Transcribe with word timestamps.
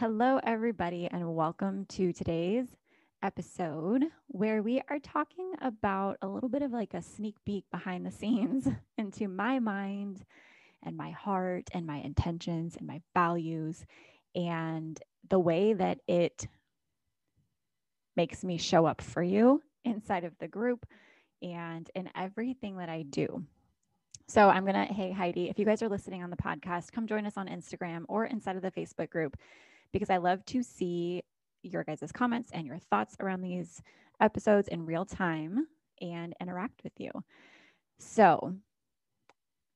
Hello, 0.00 0.40
everybody, 0.44 1.10
and 1.12 1.36
welcome 1.36 1.84
to 1.90 2.10
today's 2.10 2.68
episode 3.22 4.02
where 4.28 4.62
we 4.62 4.80
are 4.88 4.98
talking 4.98 5.52
about 5.60 6.16
a 6.22 6.26
little 6.26 6.48
bit 6.48 6.62
of 6.62 6.72
like 6.72 6.94
a 6.94 7.02
sneak 7.02 7.36
peek 7.44 7.66
behind 7.70 8.06
the 8.06 8.10
scenes 8.10 8.66
into 8.96 9.28
my 9.28 9.58
mind 9.58 10.24
and 10.82 10.96
my 10.96 11.10
heart 11.10 11.68
and 11.74 11.86
my 11.86 11.98
intentions 11.98 12.76
and 12.78 12.86
my 12.86 13.02
values 13.12 13.84
and 14.34 14.98
the 15.28 15.38
way 15.38 15.74
that 15.74 15.98
it 16.08 16.46
makes 18.16 18.42
me 18.42 18.56
show 18.56 18.86
up 18.86 19.02
for 19.02 19.22
you 19.22 19.62
inside 19.84 20.24
of 20.24 20.32
the 20.38 20.48
group 20.48 20.86
and 21.42 21.90
in 21.94 22.08
everything 22.16 22.78
that 22.78 22.88
I 22.88 23.02
do. 23.02 23.44
So 24.28 24.48
I'm 24.48 24.64
going 24.64 24.86
to, 24.86 24.94
hey, 24.94 25.12
Heidi, 25.12 25.50
if 25.50 25.58
you 25.58 25.66
guys 25.66 25.82
are 25.82 25.90
listening 25.90 26.22
on 26.22 26.30
the 26.30 26.36
podcast, 26.36 26.90
come 26.90 27.06
join 27.06 27.26
us 27.26 27.36
on 27.36 27.48
Instagram 27.48 28.04
or 28.08 28.24
inside 28.24 28.56
of 28.56 28.62
the 28.62 28.70
Facebook 28.70 29.10
group 29.10 29.36
because 29.92 30.10
I 30.10 30.18
love 30.18 30.44
to 30.46 30.62
see 30.62 31.22
your 31.62 31.84
guys' 31.84 32.12
comments 32.12 32.50
and 32.52 32.66
your 32.66 32.78
thoughts 32.78 33.16
around 33.20 33.42
these 33.42 33.82
episodes 34.20 34.68
in 34.68 34.86
real 34.86 35.04
time 35.04 35.66
and 36.00 36.34
interact 36.40 36.82
with 36.84 36.92
you. 36.98 37.10
So 37.98 38.54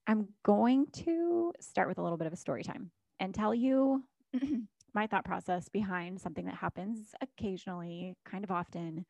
I'm 0.06 0.28
going 0.44 0.86
to 1.04 1.52
start 1.60 1.88
with 1.88 1.98
a 1.98 2.02
little 2.02 2.18
bit 2.18 2.26
of 2.26 2.32
a 2.32 2.36
story 2.36 2.62
time 2.62 2.90
and 3.20 3.34
tell 3.34 3.54
you 3.54 4.02
my 4.94 5.06
thought 5.06 5.24
process 5.24 5.68
behind 5.68 6.20
something 6.20 6.44
that 6.46 6.54
happens 6.54 7.14
occasionally, 7.20 8.14
kind 8.24 8.44
of 8.44 8.50
often 8.50 9.04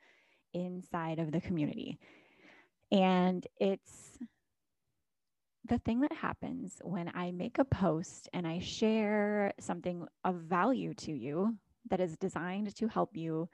inside 0.52 1.18
of 1.18 1.32
the 1.32 1.40
community. 1.40 1.98
And 2.92 3.46
it's 3.58 4.18
the 5.66 5.78
thing 5.78 6.00
that 6.00 6.12
happens 6.12 6.78
when 6.82 7.10
I 7.14 7.30
make 7.32 7.58
a 7.58 7.64
post 7.64 8.28
and 8.32 8.46
I 8.46 8.58
share 8.58 9.52
something 9.58 10.06
of 10.24 10.36
value 10.36 10.92
to 10.94 11.12
you 11.12 11.56
that 11.90 12.00
is 12.00 12.16
designed 12.16 12.74
to 12.76 12.88
help 12.88 13.16
you 13.16 13.48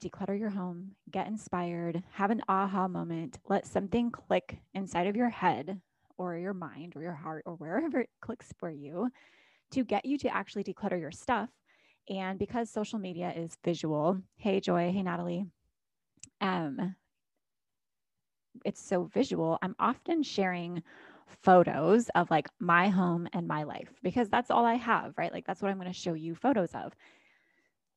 declutter 0.00 0.38
your 0.38 0.50
home, 0.50 0.92
get 1.10 1.26
inspired, 1.26 2.02
have 2.12 2.30
an 2.30 2.42
aha 2.48 2.88
moment, 2.88 3.38
let 3.48 3.66
something 3.66 4.10
click 4.10 4.58
inside 4.74 5.06
of 5.06 5.16
your 5.16 5.28
head 5.28 5.80
or 6.16 6.36
your 6.36 6.54
mind 6.54 6.94
or 6.96 7.02
your 7.02 7.12
heart 7.12 7.42
or 7.46 7.54
wherever 7.54 8.00
it 8.00 8.10
clicks 8.20 8.52
for 8.58 8.70
you 8.70 9.08
to 9.70 9.84
get 9.84 10.04
you 10.04 10.16
to 10.18 10.34
actually 10.34 10.64
declutter 10.64 10.98
your 10.98 11.10
stuff. 11.10 11.50
And 12.08 12.38
because 12.38 12.70
social 12.70 12.98
media 12.98 13.32
is 13.36 13.56
visual, 13.64 14.18
hey 14.36 14.60
Joy, 14.60 14.90
hey 14.92 15.02
Natalie, 15.02 15.46
um, 16.40 16.96
it's 18.64 18.82
so 18.82 19.04
visual. 19.04 19.58
I'm 19.62 19.76
often 19.78 20.22
sharing 20.22 20.82
photos 21.42 22.08
of 22.10 22.30
like 22.30 22.48
my 22.60 22.88
home 22.88 23.28
and 23.32 23.48
my 23.48 23.62
life 23.62 23.88
because 24.02 24.28
that's 24.28 24.50
all 24.50 24.64
I 24.64 24.74
have, 24.74 25.14
right? 25.16 25.32
Like 25.32 25.46
that's 25.46 25.62
what 25.62 25.70
I'm 25.70 25.78
going 25.78 25.92
to 25.92 25.98
show 25.98 26.14
you 26.14 26.34
photos 26.34 26.74
of. 26.74 26.92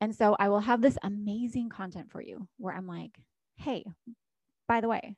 And 0.01 0.15
so 0.15 0.35
I 0.39 0.49
will 0.49 0.59
have 0.59 0.81
this 0.81 0.97
amazing 1.03 1.69
content 1.69 2.11
for 2.11 2.21
you 2.21 2.47
where 2.57 2.73
I'm 2.73 2.87
like, 2.87 3.19
hey, 3.55 3.85
by 4.67 4.81
the 4.81 4.89
way, 4.89 5.15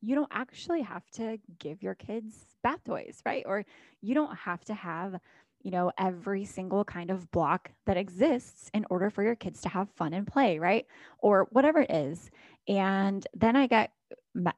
you 0.00 0.14
don't 0.14 0.30
actually 0.30 0.82
have 0.82 1.08
to 1.12 1.38
give 1.58 1.82
your 1.82 1.94
kids 1.94 2.56
bath 2.62 2.84
toys, 2.84 3.22
right? 3.24 3.44
Or 3.46 3.64
you 4.02 4.14
don't 4.14 4.36
have 4.36 4.64
to 4.66 4.74
have, 4.74 5.18
you 5.62 5.70
know, 5.70 5.90
every 5.98 6.44
single 6.44 6.84
kind 6.84 7.10
of 7.10 7.30
block 7.30 7.70
that 7.86 7.96
exists 7.96 8.70
in 8.74 8.84
order 8.90 9.10
for 9.10 9.22
your 9.22 9.34
kids 9.34 9.62
to 9.62 9.68
have 9.70 9.88
fun 9.90 10.12
and 10.12 10.26
play, 10.26 10.58
right? 10.58 10.86
Or 11.18 11.48
whatever 11.50 11.80
it 11.80 11.90
is. 11.90 12.30
And 12.68 13.26
then 13.34 13.56
I 13.56 13.66
get 13.66 13.92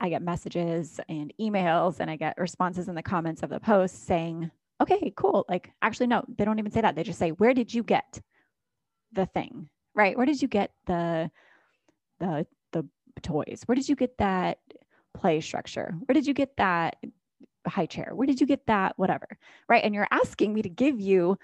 I 0.00 0.08
get 0.08 0.23
messages 0.23 1.00
and 1.08 1.32
emails 1.41 2.00
and 2.00 2.11
I 2.11 2.17
get 2.17 2.38
responses 2.38 2.88
in 2.88 2.94
the 2.94 3.03
comments 3.03 3.43
of 3.43 3.50
the 3.50 3.61
posts 3.61 3.99
saying, 3.99 4.50
"Okay, 4.81 5.12
cool. 5.17 5.44
Like 5.49 5.73
actually 5.82 6.08
no, 6.08 6.25
they 6.37 6.44
don't 6.44 6.58
even 6.58 6.73
say 6.73 6.81
that. 6.81 6.94
They 6.97 7.03
just 7.03 7.19
say, 7.19 7.31
"Where 7.31 7.55
did 7.55 7.73
you 7.73 7.82
get 7.82 8.20
the 9.12 9.26
thing?" 9.26 9.69
Right? 9.94 10.17
Where 10.17 10.26
did 10.26 10.43
you 10.43 10.49
get 10.49 10.73
the 10.87 11.31
the 12.19 12.47
the 12.73 12.88
toys? 13.23 13.62
Where 13.67 13.76
did 13.76 13.88
you 13.88 13.97
get 13.97 14.19
that 14.19 14.58
play 15.14 15.41
structure? 15.41 15.94
Where 16.05 16.14
did 16.14 16.26
you 16.26 16.35
get 16.35 16.56
that 16.56 16.97
high 17.67 17.87
chair? 17.87 18.12
Where 18.14 18.26
did 18.26 18.41
you 18.41 18.47
get 18.47 18.67
that 18.67 18.99
whatever? 18.99 19.38
Right? 19.69 19.82
And 19.82 19.94
you're 19.94 20.09
asking 20.11 20.55
me 20.55 20.62
to 20.62 20.69
give 20.69 21.00
you 21.00 21.38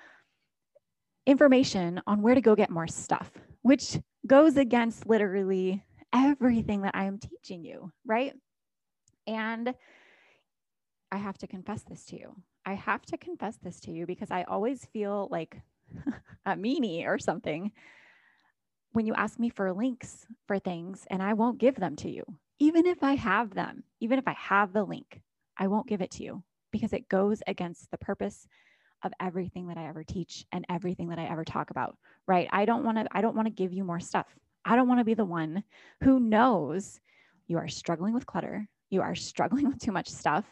information 1.26 2.00
on 2.06 2.22
where 2.22 2.34
to 2.34 2.40
go 2.40 2.54
get 2.54 2.70
more 2.70 2.88
stuff, 2.88 3.30
which 3.62 3.98
goes 4.26 4.56
against 4.56 5.06
literally 5.06 5.82
everything 6.12 6.82
that 6.82 6.94
I 6.94 7.04
am 7.04 7.18
teaching 7.18 7.64
you, 7.64 7.92
right? 8.04 8.34
And 9.26 9.74
I 11.10 11.16
have 11.16 11.38
to 11.38 11.46
confess 11.46 11.82
this 11.82 12.04
to 12.06 12.18
you. 12.18 12.34
I 12.64 12.74
have 12.74 13.02
to 13.06 13.16
confess 13.16 13.56
this 13.56 13.80
to 13.80 13.90
you 13.92 14.06
because 14.06 14.30
I 14.30 14.44
always 14.44 14.86
feel 14.86 15.28
like 15.30 15.60
a 16.46 16.52
meanie 16.52 17.06
or 17.06 17.18
something 17.18 17.72
when 18.92 19.06
you 19.06 19.14
ask 19.14 19.38
me 19.38 19.48
for 19.48 19.72
links 19.72 20.26
for 20.46 20.58
things 20.58 21.06
and 21.10 21.22
I 21.22 21.32
won't 21.34 21.58
give 21.58 21.76
them 21.76 21.96
to 21.96 22.10
you. 22.10 22.24
Even 22.58 22.86
if 22.86 23.02
I 23.02 23.14
have 23.14 23.54
them, 23.54 23.84
even 24.00 24.18
if 24.18 24.28
I 24.28 24.34
have 24.34 24.72
the 24.72 24.84
link, 24.84 25.22
I 25.58 25.66
won't 25.66 25.88
give 25.88 26.00
it 26.00 26.10
to 26.12 26.22
you 26.22 26.42
because 26.70 26.92
it 26.92 27.08
goes 27.08 27.42
against 27.46 27.90
the 27.90 27.98
purpose 27.98 28.46
of 29.02 29.12
everything 29.20 29.66
that 29.68 29.76
I 29.76 29.86
ever 29.88 30.04
teach 30.04 30.44
and 30.52 30.64
everything 30.68 31.08
that 31.08 31.18
I 31.18 31.24
ever 31.24 31.44
talk 31.44 31.70
about, 31.70 31.96
right? 32.26 32.48
I 32.52 32.64
don't 32.64 32.84
want 32.84 32.98
to 32.98 33.06
I 33.10 33.20
don't 33.20 33.34
want 33.34 33.46
to 33.46 33.52
give 33.52 33.72
you 33.72 33.84
more 33.84 34.00
stuff. 34.00 34.26
I 34.64 34.76
don't 34.76 34.88
want 34.88 35.00
to 35.00 35.04
be 35.04 35.14
the 35.14 35.24
one 35.24 35.64
who 36.02 36.20
knows 36.20 37.00
you 37.46 37.58
are 37.58 37.68
struggling 37.68 38.14
with 38.14 38.26
clutter, 38.26 38.68
you 38.90 39.02
are 39.02 39.14
struggling 39.14 39.66
with 39.68 39.78
too 39.78 39.92
much 39.92 40.08
stuff. 40.08 40.44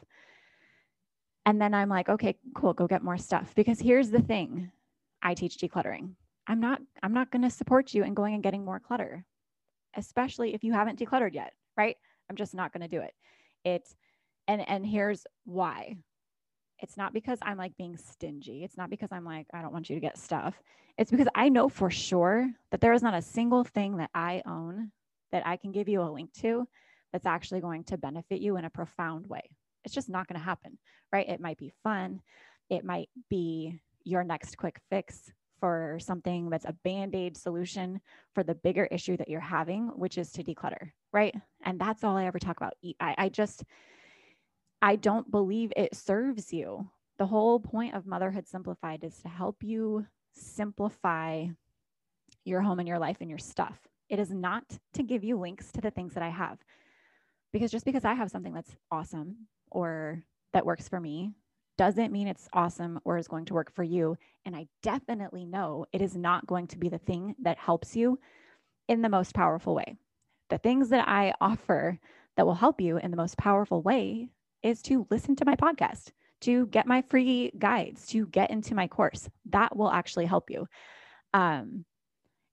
And 1.47 1.61
then 1.61 1.75
I'm 1.75 1.89
like, 1.89 2.09
okay, 2.09 2.37
cool, 2.55 2.75
go 2.75 2.87
get 2.87 3.03
more 3.03 3.17
stuff. 3.17 3.55
Because 3.55 3.81
here's 3.81 4.11
the 4.11 4.21
thing 4.21 4.71
I 5.23 5.35
teach 5.35 5.59
decluttering. 5.59 6.15
I'm 6.47 6.61
not 6.61 6.81
I'm 7.03 7.12
not 7.12 7.31
going 7.31 7.43
to 7.43 7.51
support 7.51 7.95
you 7.95 8.05
in 8.05 8.15
going 8.15 8.35
and 8.35 8.43
getting 8.43 8.65
more 8.65 8.81
clutter, 8.81 9.25
especially 9.95 10.55
if 10.55 10.65
you 10.65 10.73
haven't 10.73 10.99
decluttered 10.99 11.35
yet, 11.35 11.53
right? 11.77 11.97
I'm 12.29 12.37
just 12.37 12.55
not 12.55 12.73
going 12.73 12.83
to 12.83 12.89
do 12.89 13.03
it. 13.03 13.15
It's 13.65 13.95
and 14.49 14.69
and 14.69 14.85
here's 14.85 15.27
why 15.45 15.97
it's 16.82 16.97
not 16.97 17.12
because 17.12 17.38
I'm 17.43 17.56
like 17.56 17.77
being 17.77 17.97
stingy. 17.97 18.65
It's 18.65 18.77
not 18.77 18.91
because 18.91 19.11
I'm 19.12 19.25
like, 19.25 19.47
I 19.53 19.62
don't 19.62 19.73
want 19.73 19.91
you 19.91 19.97
to 19.97 20.00
get 20.00 20.19
stuff. 20.19 20.61
It's 20.99 21.11
because 21.11 21.29
I 21.35 21.49
know 21.49 21.69
for 21.69 21.91
sure 21.91 22.50
that 22.71 22.81
there 22.81 22.93
is 22.93 23.03
not 23.03 23.15
a 23.15 23.23
single 23.23 23.65
thing 23.65 23.99
that 23.99 24.11
I 24.15 24.43
own 24.47 24.91
that 25.32 25.47
I 25.47 25.56
can 25.56 25.73
give 25.73 25.88
you 25.88 26.03
a 26.03 26.11
link 26.11 26.32
to 26.41 26.67
that's 27.12 27.27
actually 27.27 27.61
going 27.61 27.85
to 27.85 27.99
benefit 27.99 28.41
you 28.41 28.56
in 28.56 28.65
a 28.65 28.71
profound 28.71 29.27
way. 29.27 29.43
It's 29.85 29.94
just 29.94 30.09
not 30.09 30.27
going 30.27 30.38
to 30.38 30.44
happen, 30.44 30.79
right? 31.12 31.29
It 31.29 31.41
might 31.41 31.59
be 31.59 31.73
fun. 31.82 32.21
It 32.69 32.85
might 32.85 33.09
be 33.29 33.81
your 34.05 34.25
next 34.25 34.56
quick 34.56 34.79
fix 34.91 35.32
for 35.61 35.99
something 36.00 36.49
that's 36.49 36.65
a 36.65 36.77
band 36.85 37.15
aid 37.15 37.37
solution 37.37 38.00
for 38.35 38.43
the 38.43 38.55
bigger 38.55 38.87
issue 38.87 39.17
that 39.17 39.29
you're 39.29 39.41
having, 39.41 39.88
which 39.88 40.19
is 40.19 40.32
to 40.32 40.43
declutter, 40.43 40.91
right? 41.12 41.35
And 41.65 41.79
that's 41.79 42.03
all 42.03 42.17
I 42.17 42.27
ever 42.27 42.38
talk 42.38 42.56
about. 42.56 42.75
I, 43.00 43.15
I 43.19 43.29
just, 43.29 43.62
I 44.82 44.97
don't 44.97 45.31
believe 45.31 45.73
it 45.77 45.94
serves 45.94 46.53
you. 46.53 46.88
The 47.19 47.27
whole 47.27 47.61
point 47.61 47.94
of 47.94 48.06
Motherhood 48.06 48.49
Simplified 48.49 49.05
is 49.05 49.17
to 49.19 49.29
help 49.29 49.62
you 49.62 50.06
simplify 50.32 51.47
your 52.44 52.62
home 52.62 52.79
and 52.79 52.88
your 52.88 52.99
life 52.99 53.19
and 53.21 53.29
your 53.29 53.38
stuff. 53.38 53.79
It 54.09 54.19
is 54.19 54.31
not 54.31 54.65
to 54.94 55.03
give 55.03 55.23
you 55.23 55.38
links 55.38 55.71
to 55.73 55.81
the 55.81 55.91
things 55.91 56.15
that 56.15 56.23
I 56.23 56.31
have. 56.31 56.59
Because 57.53 57.71
just 57.71 57.85
because 57.85 58.05
I 58.05 58.15
have 58.15 58.31
something 58.31 58.55
that's 58.55 58.75
awesome 58.91 59.49
or 59.71 60.23
that 60.53 60.65
works 60.65 60.88
for 60.88 61.00
me 61.00 61.31
doesn't 61.77 62.12
mean 62.12 62.29
it's 62.29 62.49
awesome 62.53 63.00
or 63.05 63.19
is 63.19 63.29
going 63.29 63.44
to 63.47 63.55
work 63.55 63.75
for 63.75 63.82
you. 63.82 64.17
And 64.47 64.56
I 64.56 64.67
definitely 64.82 65.44
know 65.44 65.87
it 65.93 66.00
is 66.00 66.17
not 66.17 66.47
going 66.47 66.67
to 66.69 66.79
be 66.79 66.88
the 66.88 66.99
thing 66.99 67.35
that 67.43 67.59
helps 67.59 67.97
you 67.97 68.19
in 68.88 69.03
the 69.03 69.09
most 69.09 69.35
powerful 69.35 69.75
way. 69.75 69.97
The 70.49 70.59
things 70.59 70.88
that 70.88 71.06
I 71.06 71.35
offer 71.41 71.99
that 72.37 72.47
will 72.47 72.55
help 72.55 72.81
you 72.81 72.97
in 72.97 73.11
the 73.11 73.17
most 73.17 73.37
powerful 73.37 73.82
way 73.82 74.31
is 74.62 74.82
to 74.82 75.06
listen 75.10 75.36
to 75.36 75.44
my 75.44 75.56
podcast, 75.56 76.10
to 76.43 76.67
get 76.67 76.86
my 76.86 77.02
free 77.02 77.52
guides, 77.58 78.06
to 78.08 78.26
get 78.26 78.50
into 78.50 78.74
my 78.74 78.86
course. 78.86 79.29
That 79.50 79.76
will 79.76 79.90
actually 79.90 80.26
help 80.26 80.50
you. 80.50 80.67
Um, 81.34 81.84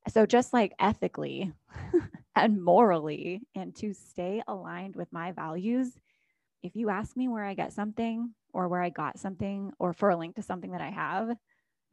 so, 0.09 0.25
just 0.25 0.53
like 0.53 0.73
ethically 0.79 1.51
and 2.35 2.63
morally, 2.63 3.41
and 3.55 3.75
to 3.77 3.93
stay 3.93 4.41
aligned 4.47 4.95
with 4.95 5.11
my 5.11 5.31
values, 5.31 5.91
if 6.63 6.75
you 6.75 6.89
ask 6.89 7.15
me 7.15 7.27
where 7.27 7.43
I 7.43 7.53
get 7.53 7.73
something 7.73 8.33
or 8.53 8.67
where 8.67 8.81
I 8.81 8.89
got 8.89 9.19
something 9.19 9.71
or 9.79 9.93
for 9.93 10.09
a 10.09 10.17
link 10.17 10.35
to 10.35 10.41
something 10.41 10.71
that 10.71 10.81
I 10.81 10.89
have, 10.89 11.29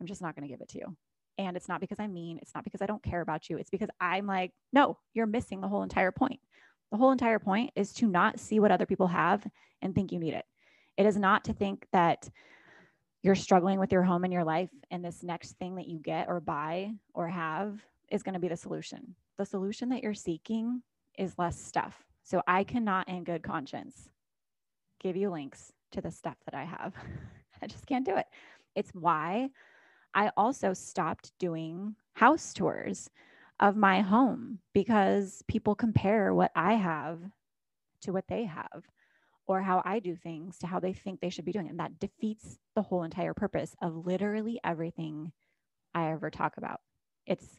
I'm 0.00 0.06
just 0.06 0.22
not 0.22 0.34
going 0.34 0.46
to 0.46 0.52
give 0.52 0.60
it 0.60 0.68
to 0.70 0.78
you. 0.78 0.96
And 1.38 1.56
it's 1.56 1.68
not 1.68 1.80
because 1.80 1.98
I'm 1.98 2.14
mean. 2.14 2.38
It's 2.40 2.54
not 2.54 2.64
because 2.64 2.80
I 2.80 2.86
don't 2.86 3.02
care 3.02 3.20
about 3.20 3.50
you. 3.50 3.58
It's 3.58 3.70
because 3.70 3.88
I'm 4.00 4.26
like, 4.26 4.52
no, 4.72 4.98
you're 5.14 5.26
missing 5.26 5.60
the 5.60 5.68
whole 5.68 5.82
entire 5.82 6.12
point. 6.12 6.40
The 6.94 6.98
whole 6.98 7.10
entire 7.10 7.40
point 7.40 7.72
is 7.74 7.92
to 7.94 8.06
not 8.06 8.38
see 8.38 8.60
what 8.60 8.70
other 8.70 8.86
people 8.86 9.08
have 9.08 9.44
and 9.82 9.92
think 9.92 10.12
you 10.12 10.20
need 10.20 10.32
it. 10.32 10.44
It 10.96 11.06
is 11.06 11.16
not 11.16 11.42
to 11.46 11.52
think 11.52 11.88
that 11.90 12.30
you're 13.24 13.34
struggling 13.34 13.80
with 13.80 13.90
your 13.90 14.04
home 14.04 14.22
and 14.22 14.32
your 14.32 14.44
life 14.44 14.70
and 14.92 15.04
this 15.04 15.24
next 15.24 15.58
thing 15.58 15.74
that 15.74 15.88
you 15.88 15.98
get 15.98 16.28
or 16.28 16.38
buy 16.38 16.92
or 17.12 17.26
have 17.26 17.84
is 18.12 18.22
going 18.22 18.34
to 18.34 18.38
be 18.38 18.46
the 18.46 18.56
solution. 18.56 19.16
The 19.38 19.44
solution 19.44 19.88
that 19.88 20.04
you're 20.04 20.14
seeking 20.14 20.82
is 21.18 21.36
less 21.36 21.60
stuff. 21.60 21.96
So 22.22 22.42
I 22.46 22.62
cannot 22.62 23.08
in 23.08 23.24
good 23.24 23.42
conscience 23.42 24.08
give 25.00 25.16
you 25.16 25.30
links 25.30 25.72
to 25.90 26.00
the 26.00 26.12
stuff 26.12 26.36
that 26.44 26.54
I 26.54 26.62
have. 26.62 26.94
I 27.60 27.66
just 27.66 27.88
can't 27.88 28.06
do 28.06 28.14
it. 28.14 28.26
It's 28.76 28.92
why 28.92 29.50
I 30.14 30.30
also 30.36 30.72
stopped 30.72 31.32
doing 31.40 31.96
house 32.12 32.52
tours 32.54 33.10
of 33.64 33.76
my 33.76 34.02
home 34.02 34.58
because 34.74 35.42
people 35.48 35.74
compare 35.74 36.34
what 36.34 36.52
I 36.54 36.74
have 36.74 37.18
to 38.02 38.12
what 38.12 38.28
they 38.28 38.44
have 38.44 38.84
or 39.46 39.62
how 39.62 39.80
I 39.86 40.00
do 40.00 40.16
things 40.16 40.58
to 40.58 40.66
how 40.66 40.80
they 40.80 40.92
think 40.92 41.20
they 41.20 41.30
should 41.30 41.46
be 41.46 41.52
doing. 41.52 41.70
And 41.70 41.80
that 41.80 41.98
defeats 41.98 42.58
the 42.74 42.82
whole 42.82 43.04
entire 43.04 43.32
purpose 43.32 43.74
of 43.80 44.04
literally 44.06 44.60
everything 44.62 45.32
I 45.94 46.10
ever 46.10 46.28
talk 46.28 46.58
about. 46.58 46.80
It's 47.26 47.58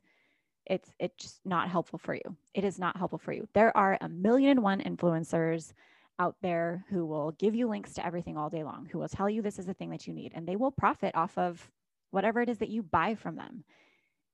it's 0.68 0.92
it's 1.00 1.16
just 1.18 1.40
not 1.44 1.70
helpful 1.70 1.98
for 1.98 2.14
you. 2.14 2.36
It 2.54 2.64
is 2.64 2.78
not 2.78 2.98
helpful 2.98 3.18
for 3.18 3.34
you. 3.34 3.48
There 3.54 3.76
are 3.76 3.98
a 4.00 4.08
million 4.08 4.52
and 4.52 4.62
one 4.62 4.82
influencers 4.82 5.74
out 6.20 6.36
there 6.44 6.86
who 6.92 7.08
will 7.08 7.32
give 7.32 7.56
you 7.56 7.68
links 7.68 7.94
to 7.96 8.06
everything 8.06 8.38
all 8.38 8.52
day 8.52 8.64
long, 8.64 8.88
who 8.92 9.00
will 9.00 9.10
tell 9.10 9.28
you 9.28 9.42
this 9.42 9.58
is 9.58 9.66
the 9.66 9.74
thing 9.74 9.90
that 9.90 10.06
you 10.06 10.14
need, 10.14 10.34
and 10.36 10.48
they 10.48 10.56
will 10.56 10.72
profit 10.72 11.16
off 11.16 11.36
of 11.36 11.72
whatever 12.12 12.42
it 12.42 12.50
is 12.50 12.60
that 12.60 12.70
you 12.70 12.84
buy 12.84 13.16
from 13.16 13.38
them. 13.38 13.64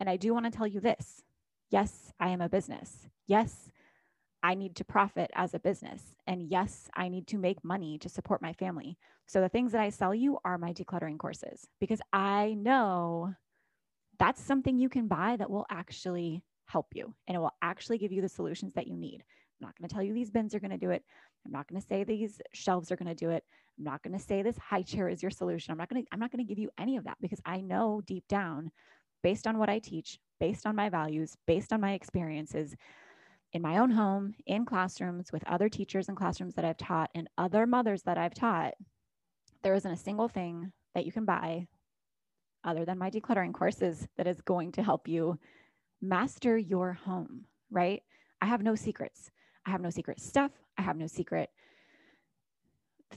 And 0.02 0.10
I 0.10 0.18
do 0.18 0.34
want 0.34 0.46
to 0.46 0.52
tell 0.52 0.68
you 0.68 0.82
this 0.82 1.24
Yes, 1.72 2.12
I 2.20 2.30
am 2.30 2.42
a 2.42 2.50
business. 2.50 3.08
Yes, 3.28 3.72
I 4.44 4.56
need 4.56 4.76
to 4.76 4.84
profit 4.84 5.32
as 5.36 5.54
a 5.54 5.60
business. 5.60 6.02
And 6.28 6.44
yes, 6.50 6.90
I 6.96 7.08
need 7.08 7.28
to 7.28 7.38
make 7.38 7.64
money 7.64 7.98
to 8.00 8.10
support 8.10 8.42
my 8.42 8.54
family. 8.54 8.98
So 9.26 9.40
the 9.40 9.50
things 9.50 9.72
that 9.72 9.82
I 9.82 9.90
sell 9.90 10.14
you 10.14 10.38
are 10.44 10.58
my 10.58 10.74
decluttering 10.74 11.18
courses 11.18 11.68
because 11.80 12.02
I 12.12 12.56
know 12.56 13.34
that's 14.20 14.42
something 14.42 14.78
you 14.78 14.90
can 14.90 15.08
buy 15.08 15.38
that 15.38 15.50
will 15.50 15.66
actually 15.70 16.44
help 16.66 16.88
you 16.94 17.14
and 17.28 17.36
it 17.36 17.40
will 17.40 17.56
actually 17.62 17.98
give 17.98 18.12
you 18.12 18.22
the 18.22 18.30
solutions 18.30 18.74
that 18.74 18.88
you 18.88 18.98
need. 18.98 19.24
I'm 19.62 19.68
not 19.68 19.78
going 19.78 19.88
to 19.88 19.94
tell 19.94 20.04
you 20.04 20.14
these 20.14 20.32
bins 20.32 20.54
are 20.54 20.60
going 20.60 20.72
to 20.72 20.78
do 20.78 20.92
it. 20.92 21.04
I'm 21.46 21.52
not 21.52 21.68
going 21.68 21.80
to 21.80 21.88
say 21.88 22.04
these 22.04 22.42
shelves 22.54 22.92
are 22.92 22.96
going 22.98 23.08
to 23.08 23.16
do 23.16 23.30
it. 23.30 23.44
I'm 23.78 23.86
not 23.86 24.04
going 24.04 24.18
to 24.18 24.24
say 24.24 24.42
this 24.42 24.58
high 24.58 24.82
chair 24.82 25.08
is 25.08 25.22
your 25.22 25.32
solution. 25.32 25.72
I'm 25.72 25.78
not 25.78 25.90
going 25.90 26.04
to 26.04 26.08
I'm 26.12 26.20
not 26.20 26.32
going 26.32 26.46
to 26.46 26.50
give 26.50 26.60
you 26.60 26.70
any 26.78 26.98
of 26.98 27.06
that 27.06 27.18
because 27.22 27.42
I 27.46 27.62
know 27.62 28.02
deep 28.06 28.28
down 28.28 28.72
based 29.24 29.48
on 29.48 29.58
what 29.58 29.70
I 29.70 29.80
teach, 29.80 30.20
based 30.42 30.66
on 30.66 30.76
my 30.76 30.90
values, 30.90 31.38
based 31.46 31.72
on 31.72 31.80
my 31.80 31.94
experiences 31.94 32.76
in 33.54 33.62
my 33.62 33.78
own 33.78 33.92
home, 33.92 34.34
in 34.48 34.66
classrooms 34.66 35.32
with 35.32 35.48
other 35.48 35.70
teachers 35.70 36.08
and 36.08 36.18
classrooms 36.18 36.56
that 36.56 36.66
I've 36.66 36.78
taught 36.78 37.12
and 37.14 37.30
other 37.38 37.68
mothers 37.68 38.02
that 38.04 38.18
I've 38.18 38.34
taught, 38.34 38.74
there 39.62 39.76
isn't 39.76 39.92
a 39.92 39.96
single 39.98 40.28
thing 40.28 40.72
that 40.96 41.06
you 41.06 41.12
can 41.12 41.26
buy 41.26 41.68
other 42.64 42.86
than 42.86 42.98
my 42.98 43.12
decluttering 43.12 43.54
courses 43.54 44.08
that 44.18 44.26
is 44.26 44.42
going 44.42 44.72
to 44.72 44.84
help 44.84 45.08
you 45.08 45.38
master 46.02 46.58
your 46.58 46.94
home, 46.94 47.46
right? 47.70 48.02
I 48.42 48.48
have 48.48 48.64
no 48.64 48.74
secrets. 48.74 49.30
I 49.68 49.70
have 49.70 49.82
no 49.82 49.92
secret 49.92 50.20
stuff. 50.20 50.52
I 50.76 50.82
have 50.82 50.98
no 50.98 51.06
secret 51.06 51.50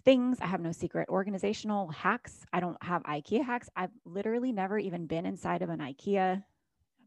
things. 0.04 0.38
I 0.42 0.46
have 0.46 0.60
no 0.60 0.72
secret 0.72 1.08
organizational 1.08 1.88
hacks. 1.88 2.44
I 2.52 2.60
don't 2.60 2.82
have 2.82 3.02
IKEA 3.04 3.44
hacks. 3.44 3.70
I've 3.76 3.92
literally 4.04 4.52
never 4.52 4.78
even 4.78 5.06
been 5.06 5.24
inside 5.24 5.62
of 5.62 5.70
an 5.70 5.78
IKEA. 5.78 6.42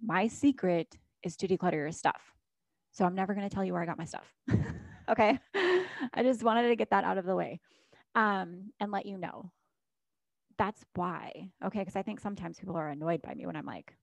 My 0.03 0.27
secret 0.27 0.97
is 1.23 1.35
to 1.37 1.47
declutter 1.47 1.73
your 1.73 1.91
stuff. 1.91 2.33
So 2.91 3.05
I'm 3.05 3.15
never 3.15 3.33
going 3.33 3.47
to 3.47 3.53
tell 3.53 3.63
you 3.63 3.73
where 3.73 3.81
I 3.81 3.85
got 3.85 3.97
my 3.97 4.05
stuff. 4.05 4.33
okay. 5.09 5.39
I 5.55 6.23
just 6.23 6.43
wanted 6.43 6.67
to 6.69 6.75
get 6.75 6.89
that 6.91 7.03
out 7.03 7.17
of 7.17 7.25
the 7.25 7.35
way 7.35 7.59
um, 8.15 8.71
and 8.79 8.91
let 8.91 9.05
you 9.05 9.17
know. 9.17 9.51
That's 10.57 10.83
why. 10.95 11.51
Okay. 11.63 11.79
Because 11.79 11.95
I 11.95 12.01
think 12.01 12.19
sometimes 12.19 12.59
people 12.59 12.75
are 12.75 12.89
annoyed 12.89 13.21
by 13.21 13.33
me 13.33 13.45
when 13.45 13.55
I'm 13.55 13.65
like, 13.65 13.95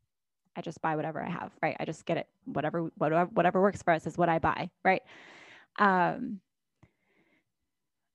I 0.57 0.61
just 0.61 0.81
buy 0.81 0.95
whatever 0.95 1.21
I 1.21 1.29
have, 1.29 1.51
right? 1.63 1.77
I 1.81 1.85
just 1.85 2.05
get 2.07 2.17
it. 2.17 2.29
Whatever, 2.45 2.91
whatever, 2.97 3.29
whatever 3.33 3.61
works 3.61 3.83
for 3.83 3.93
us 3.93 4.07
is 4.07 4.17
what 4.17 4.29
I 4.29 4.39
buy, 4.39 4.71
right? 4.85 5.03
Um, 5.79 6.41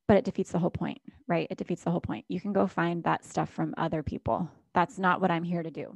but 0.07 0.17
it 0.17 0.23
defeats 0.23 0.51
the 0.51 0.59
whole 0.59 0.71
point, 0.71 1.01
right? 1.27 1.47
It 1.49 1.57
defeats 1.57 1.83
the 1.83 1.91
whole 1.91 2.01
point. 2.01 2.25
You 2.29 2.39
can 2.39 2.53
go 2.53 2.65
find 2.65 3.03
that 3.03 3.25
stuff 3.25 3.49
from 3.49 3.73
other 3.77 4.01
people. 4.01 4.49
That's 4.73 4.97
not 4.97 5.21
what 5.21 5.31
I'm 5.31 5.43
here 5.43 5.61
to 5.61 5.69
do. 5.69 5.95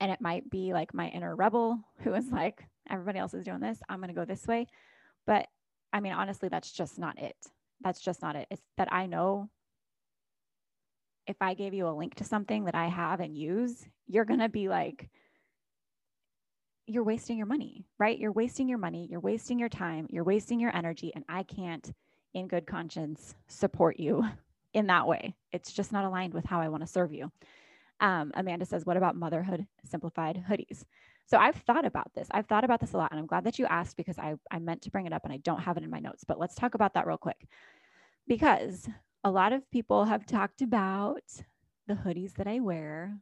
And 0.00 0.10
it 0.10 0.20
might 0.20 0.48
be 0.50 0.72
like 0.72 0.94
my 0.94 1.08
inner 1.08 1.34
rebel 1.34 1.78
who 2.00 2.14
is 2.14 2.28
like, 2.30 2.64
everybody 2.88 3.18
else 3.18 3.34
is 3.34 3.44
doing 3.44 3.60
this. 3.60 3.80
I'm 3.88 3.98
going 3.98 4.08
to 4.08 4.14
go 4.14 4.24
this 4.24 4.46
way. 4.46 4.66
But 5.26 5.46
I 5.92 6.00
mean, 6.00 6.12
honestly, 6.12 6.48
that's 6.48 6.72
just 6.72 6.98
not 6.98 7.18
it. 7.18 7.36
That's 7.82 8.00
just 8.00 8.22
not 8.22 8.36
it. 8.36 8.46
It's 8.50 8.62
that 8.76 8.92
I 8.92 9.06
know 9.06 9.48
if 11.26 11.36
I 11.40 11.54
gave 11.54 11.74
you 11.74 11.86
a 11.86 11.90
link 11.96 12.16
to 12.16 12.24
something 12.24 12.64
that 12.64 12.74
I 12.74 12.88
have 12.88 13.20
and 13.20 13.36
use, 13.36 13.86
you're 14.06 14.24
going 14.24 14.40
to 14.40 14.48
be 14.48 14.68
like, 14.68 15.08
you're 16.86 17.04
wasting 17.04 17.38
your 17.38 17.46
money, 17.46 17.84
right? 17.98 18.18
You're 18.18 18.32
wasting 18.32 18.68
your 18.68 18.78
money, 18.78 19.06
you're 19.08 19.20
wasting 19.20 19.58
your 19.58 19.68
time, 19.68 20.08
you're 20.10 20.24
wasting 20.24 20.58
your 20.58 20.74
energy. 20.74 21.12
And 21.14 21.24
I 21.28 21.44
can't, 21.44 21.92
in 22.34 22.48
good 22.48 22.66
conscience, 22.66 23.34
support 23.46 24.00
you 24.00 24.24
in 24.74 24.88
that 24.88 25.06
way. 25.06 25.36
It's 25.52 25.72
just 25.72 25.92
not 25.92 26.04
aligned 26.04 26.34
with 26.34 26.44
how 26.44 26.60
I 26.60 26.68
want 26.68 26.82
to 26.82 26.88
serve 26.88 27.12
you. 27.12 27.30
Um, 28.00 28.32
Amanda 28.34 28.64
says, 28.64 28.86
What 28.86 28.96
about 28.96 29.16
motherhood 29.16 29.66
simplified 29.84 30.44
hoodies? 30.48 30.84
So 31.26 31.38
I've 31.38 31.56
thought 31.56 31.84
about 31.84 32.12
this. 32.14 32.26
I've 32.32 32.46
thought 32.46 32.64
about 32.64 32.80
this 32.80 32.92
a 32.92 32.96
lot. 32.96 33.12
And 33.12 33.20
I'm 33.20 33.26
glad 33.26 33.44
that 33.44 33.58
you 33.58 33.66
asked 33.66 33.96
because 33.96 34.18
I, 34.18 34.34
I 34.50 34.58
meant 34.58 34.82
to 34.82 34.90
bring 34.90 35.06
it 35.06 35.12
up 35.12 35.24
and 35.24 35.32
I 35.32 35.36
don't 35.36 35.60
have 35.60 35.76
it 35.76 35.84
in 35.84 35.90
my 35.90 36.00
notes. 36.00 36.24
But 36.26 36.40
let's 36.40 36.56
talk 36.56 36.74
about 36.74 36.94
that 36.94 37.06
real 37.06 37.18
quick. 37.18 37.46
Because 38.26 38.88
a 39.22 39.30
lot 39.30 39.52
of 39.52 39.70
people 39.70 40.06
have 40.06 40.26
talked 40.26 40.60
about 40.60 41.22
the 41.86 41.94
hoodies 41.94 42.34
that 42.34 42.48
I 42.48 42.60
wear 42.60 43.16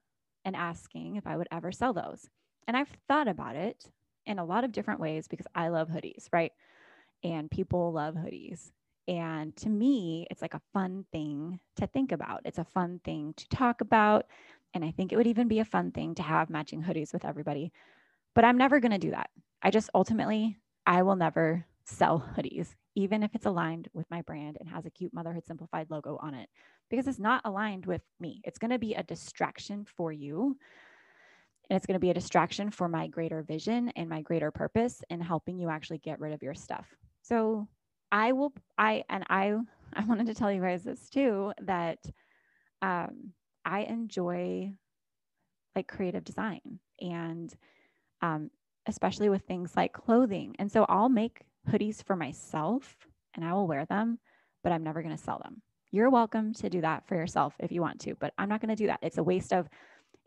and 0.44 0.56
asking 0.56 1.16
if 1.16 1.26
I 1.26 1.36
would 1.36 1.48
ever 1.50 1.70
sell 1.70 1.92
those. 1.92 2.28
And 2.66 2.76
I've 2.76 2.96
thought 3.08 3.28
about 3.28 3.56
it 3.56 3.90
in 4.24 4.38
a 4.38 4.44
lot 4.44 4.64
of 4.64 4.72
different 4.72 5.00
ways 5.00 5.28
because 5.28 5.46
I 5.54 5.68
love 5.68 5.88
hoodies, 5.88 6.28
right? 6.32 6.52
And 7.24 7.50
people 7.50 7.92
love 7.92 8.14
hoodies. 8.14 8.70
And 9.08 9.56
to 9.56 9.70
me, 9.70 10.26
it's 10.30 10.42
like 10.42 10.54
a 10.54 10.60
fun 10.74 11.06
thing 11.12 11.60
to 11.76 11.86
think 11.86 12.12
about. 12.12 12.42
It's 12.44 12.58
a 12.58 12.64
fun 12.64 13.00
thing 13.04 13.32
to 13.38 13.48
talk 13.48 13.80
about. 13.80 14.26
And 14.74 14.84
I 14.84 14.90
think 14.90 15.12
it 15.12 15.16
would 15.16 15.26
even 15.26 15.48
be 15.48 15.60
a 15.60 15.64
fun 15.64 15.90
thing 15.92 16.14
to 16.16 16.22
have 16.22 16.50
matching 16.50 16.82
hoodies 16.82 17.12
with 17.12 17.24
everybody. 17.24 17.72
But 18.34 18.44
I'm 18.44 18.58
never 18.58 18.80
going 18.80 18.92
to 18.92 18.98
do 18.98 19.10
that. 19.10 19.30
I 19.62 19.70
just 19.70 19.90
ultimately, 19.94 20.58
I 20.86 21.02
will 21.02 21.16
never 21.16 21.64
sell 21.84 22.24
hoodies, 22.36 22.74
even 22.94 23.22
if 23.22 23.34
it's 23.34 23.46
aligned 23.46 23.88
with 23.94 24.06
my 24.10 24.22
brand 24.22 24.58
and 24.60 24.68
has 24.68 24.86
a 24.86 24.90
cute 24.90 25.14
Motherhood 25.14 25.46
Simplified 25.46 25.90
logo 25.90 26.18
on 26.22 26.34
it, 26.34 26.48
because 26.90 27.08
it's 27.08 27.18
not 27.18 27.42
aligned 27.44 27.86
with 27.86 28.02
me. 28.20 28.40
It's 28.44 28.58
going 28.58 28.70
to 28.70 28.78
be 28.78 28.94
a 28.94 29.02
distraction 29.02 29.86
for 29.96 30.12
you 30.12 30.56
and 31.68 31.76
it's 31.76 31.86
going 31.86 31.94
to 31.94 32.00
be 32.00 32.10
a 32.10 32.14
distraction 32.14 32.70
for 32.70 32.88
my 32.88 33.06
greater 33.08 33.42
vision 33.42 33.90
and 33.94 34.08
my 34.08 34.22
greater 34.22 34.50
purpose 34.50 35.02
in 35.10 35.20
helping 35.20 35.58
you 35.58 35.68
actually 35.68 35.98
get 35.98 36.18
rid 36.18 36.32
of 36.32 36.42
your 36.42 36.54
stuff. 36.54 36.86
So 37.22 37.68
I 38.10 38.32
will, 38.32 38.52
I, 38.78 39.04
and 39.10 39.24
I, 39.28 39.54
I 39.94 40.04
wanted 40.04 40.26
to 40.26 40.34
tell 40.34 40.50
you 40.50 40.62
guys 40.62 40.84
this 40.84 41.10
too, 41.10 41.52
that 41.62 41.98
um, 42.80 43.32
I 43.68 43.80
enjoy 43.80 44.72
like 45.76 45.86
creative 45.86 46.24
design 46.24 46.80
and 47.02 47.54
um, 48.22 48.50
especially 48.86 49.28
with 49.28 49.42
things 49.42 49.76
like 49.76 49.92
clothing. 49.92 50.56
And 50.58 50.72
so 50.72 50.86
I'll 50.88 51.10
make 51.10 51.42
hoodies 51.70 52.02
for 52.02 52.16
myself 52.16 52.96
and 53.34 53.44
I 53.44 53.52
will 53.52 53.66
wear 53.66 53.84
them, 53.84 54.18
but 54.62 54.72
I'm 54.72 54.82
never 54.82 55.02
going 55.02 55.14
to 55.14 55.22
sell 55.22 55.38
them. 55.44 55.60
You're 55.90 56.08
welcome 56.08 56.54
to 56.54 56.70
do 56.70 56.80
that 56.80 57.06
for 57.06 57.14
yourself 57.14 57.54
if 57.58 57.70
you 57.70 57.82
want 57.82 58.00
to, 58.00 58.14
but 58.14 58.32
I'm 58.38 58.48
not 58.48 58.62
going 58.62 58.74
to 58.74 58.82
do 58.82 58.86
that. 58.86 59.00
It's 59.02 59.18
a 59.18 59.22
waste 59.22 59.52
of 59.52 59.68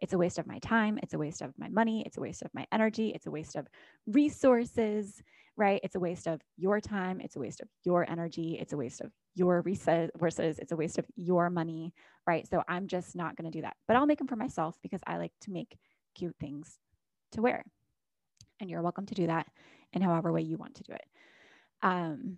it's 0.01 0.13
a 0.13 0.17
waste 0.17 0.39
of 0.39 0.48
my 0.48 0.60
time. 0.60 1.00
It's 1.03 1.13
a 1.13 1.17
waste 1.17 1.41
of 1.41 1.53
my 1.60 1.70
money. 1.70 2.03
It's 2.05 2.17
a 2.17 2.22
waste 2.22 2.41
of 2.41 2.50
my 2.53 2.65
energy. 2.72 3.10
It's 3.10 3.27
a 3.27 3.31
waste 3.31 3.55
of 3.55 3.67
resources, 4.08 5.22
right? 5.55 5.79
It's 5.84 5.96
a 5.96 6.00
waste 6.00 6.27
of 6.27 6.41
your 6.58 6.81
time. 6.81 7.22
It's 7.22 7.36
a 7.36 7.39
waste 7.39 7.62
of 7.62 7.70
your 7.84 8.10
energy. 8.10 8.58
It's 8.60 8.74
a 8.74 8.77
waste 8.77 9.01
of 9.01 9.12
your 9.36 9.62
resources. 9.62 10.58
It's 10.60 10.72
a 10.72 10.75
waste 10.75 10.98
of 10.98 11.05
your 11.15 11.51
money, 11.51 11.93
right? 12.25 12.48
So 12.50 12.63
I'm 12.67 12.88
just 12.88 13.15
not 13.15 13.36
going 13.36 13.50
to 13.50 13.55
do 13.55 13.62
that. 13.62 13.77
But 13.88 13.96
I'll 13.96 14.08
make 14.08 14.17
them 14.17 14.27
for 14.27 14.36
myself 14.36 14.75
because 14.81 15.01
I 15.05 15.17
like 15.17 15.34
to 15.41 15.51
make 15.51 15.77
cute 16.15 16.36
things 16.39 16.79
to 17.34 17.41
wear. 17.41 17.63
And 18.60 18.70
you're 18.70 18.81
welcome 18.81 19.05
to 19.05 19.15
do 19.15 19.27
that 19.27 19.48
in 19.93 20.01
however 20.01 20.31
way 20.31 20.41
you 20.41 20.58
want 20.58 20.75
to 20.75 20.84
do 20.84 20.93
it. 20.93 21.05
Um, 21.84 22.38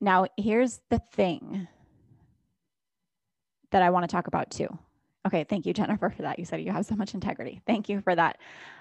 now, 0.00 0.26
here's 0.36 0.80
the 0.88 1.00
thing 1.14 1.66
that 3.72 3.82
I 3.82 3.90
want 3.90 4.08
to 4.08 4.14
talk 4.14 4.28
about 4.28 4.50
too. 4.50 4.68
Okay, 5.26 5.42
thank 5.42 5.66
you, 5.66 5.72
Jennifer, 5.72 6.08
for 6.08 6.22
that. 6.22 6.38
You 6.38 6.44
said 6.44 6.62
you 6.62 6.70
have 6.70 6.86
so 6.86 6.94
much 6.94 7.12
integrity. 7.12 7.60
Thank 7.66 7.88
you 7.88 8.00
for 8.00 8.14
that. 8.14 8.38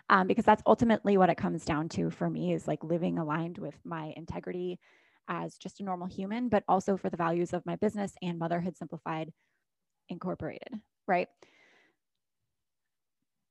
Um, 0.10 0.28
because 0.28 0.46
that's 0.46 0.62
ultimately 0.68 1.18
what 1.18 1.32
it 1.32 1.38
comes 1.38 1.66
down 1.66 1.90
to 1.90 2.12
for 2.12 2.30
me 2.30 2.54
is 2.54 2.68
like 2.68 2.84
living 2.84 3.18
aligned 3.18 3.58
with 3.58 3.74
my 3.84 4.14
integrity 4.16 4.80
as 5.28 5.58
just 5.58 5.80
a 5.80 5.84
normal 5.84 6.06
human, 6.06 6.50
but 6.50 6.64
also 6.68 6.98
for 6.98 7.10
the 7.10 7.18
values 7.18 7.52
of 7.52 7.66
my 7.66 7.76
business 7.78 8.14
and 8.22 8.38
Motherhood 8.38 8.78
Simplified 8.78 9.34
Incorporated, 10.10 10.70
right? 11.08 11.28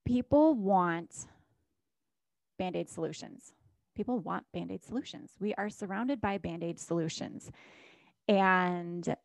People 0.06 0.54
want 0.54 1.26
band 2.60 2.76
aid 2.76 2.88
solutions. 2.88 3.54
People 3.96 4.20
want 4.20 4.44
band 4.52 4.70
aid 4.70 4.84
solutions. 4.84 5.32
We 5.40 5.52
are 5.54 5.68
surrounded 5.68 6.20
by 6.20 6.38
band 6.38 6.62
aid 6.62 6.78
solutions 6.78 7.50
and 8.28 9.16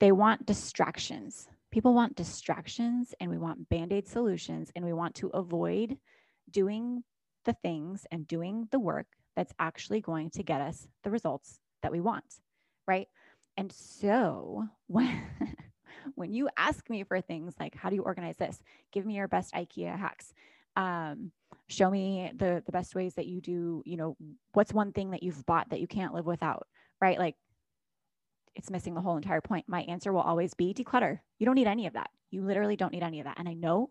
they 0.00 0.12
want 0.12 0.46
distractions 0.46 1.48
people 1.76 1.92
want 1.92 2.16
distractions 2.16 3.12
and 3.20 3.30
we 3.30 3.36
want 3.36 3.68
band 3.68 3.92
aid 3.92 4.08
solutions 4.08 4.72
and 4.74 4.82
we 4.82 4.94
want 4.94 5.14
to 5.14 5.26
avoid 5.34 5.98
doing 6.50 7.04
the 7.44 7.52
things 7.52 8.06
and 8.10 8.26
doing 8.26 8.66
the 8.70 8.78
work 8.78 9.04
that's 9.36 9.52
actually 9.58 10.00
going 10.00 10.30
to 10.30 10.42
get 10.42 10.62
us 10.62 10.88
the 11.04 11.10
results 11.10 11.60
that 11.82 11.92
we 11.92 12.00
want. 12.00 12.24
Right. 12.88 13.08
And 13.58 13.70
so 13.70 14.64
when, 14.86 15.20
when 16.14 16.32
you 16.32 16.48
ask 16.56 16.88
me 16.88 17.04
for 17.04 17.20
things 17.20 17.52
like, 17.60 17.74
how 17.74 17.90
do 17.90 17.94
you 17.94 18.04
organize 18.04 18.38
this? 18.38 18.58
Give 18.90 19.04
me 19.04 19.16
your 19.16 19.28
best 19.28 19.52
IKEA 19.52 19.98
hacks. 19.98 20.32
Um, 20.76 21.30
show 21.68 21.90
me 21.90 22.32
the 22.34 22.62
the 22.64 22.72
best 22.72 22.94
ways 22.94 23.14
that 23.16 23.26
you 23.26 23.40
do 23.40 23.82
you 23.84 23.96
know 23.96 24.16
what's 24.52 24.72
one 24.72 24.92
thing 24.92 25.10
that 25.10 25.22
you've 25.22 25.44
bought 25.46 25.68
that 25.70 25.80
you 25.80 25.86
can't 25.88 26.14
live 26.14 26.24
without 26.24 26.68
right 27.00 27.18
like 27.18 27.34
it's 28.56 28.70
missing 28.70 28.94
the 28.94 29.00
whole 29.00 29.16
entire 29.16 29.40
point. 29.40 29.66
My 29.68 29.82
answer 29.82 30.12
will 30.12 30.20
always 30.20 30.54
be 30.54 30.74
declutter. 30.74 31.20
You 31.38 31.46
don't 31.46 31.54
need 31.54 31.66
any 31.66 31.86
of 31.86 31.92
that. 31.92 32.10
You 32.30 32.42
literally 32.42 32.76
don't 32.76 32.92
need 32.92 33.02
any 33.02 33.20
of 33.20 33.24
that. 33.24 33.38
And 33.38 33.48
I 33.48 33.52
know 33.52 33.90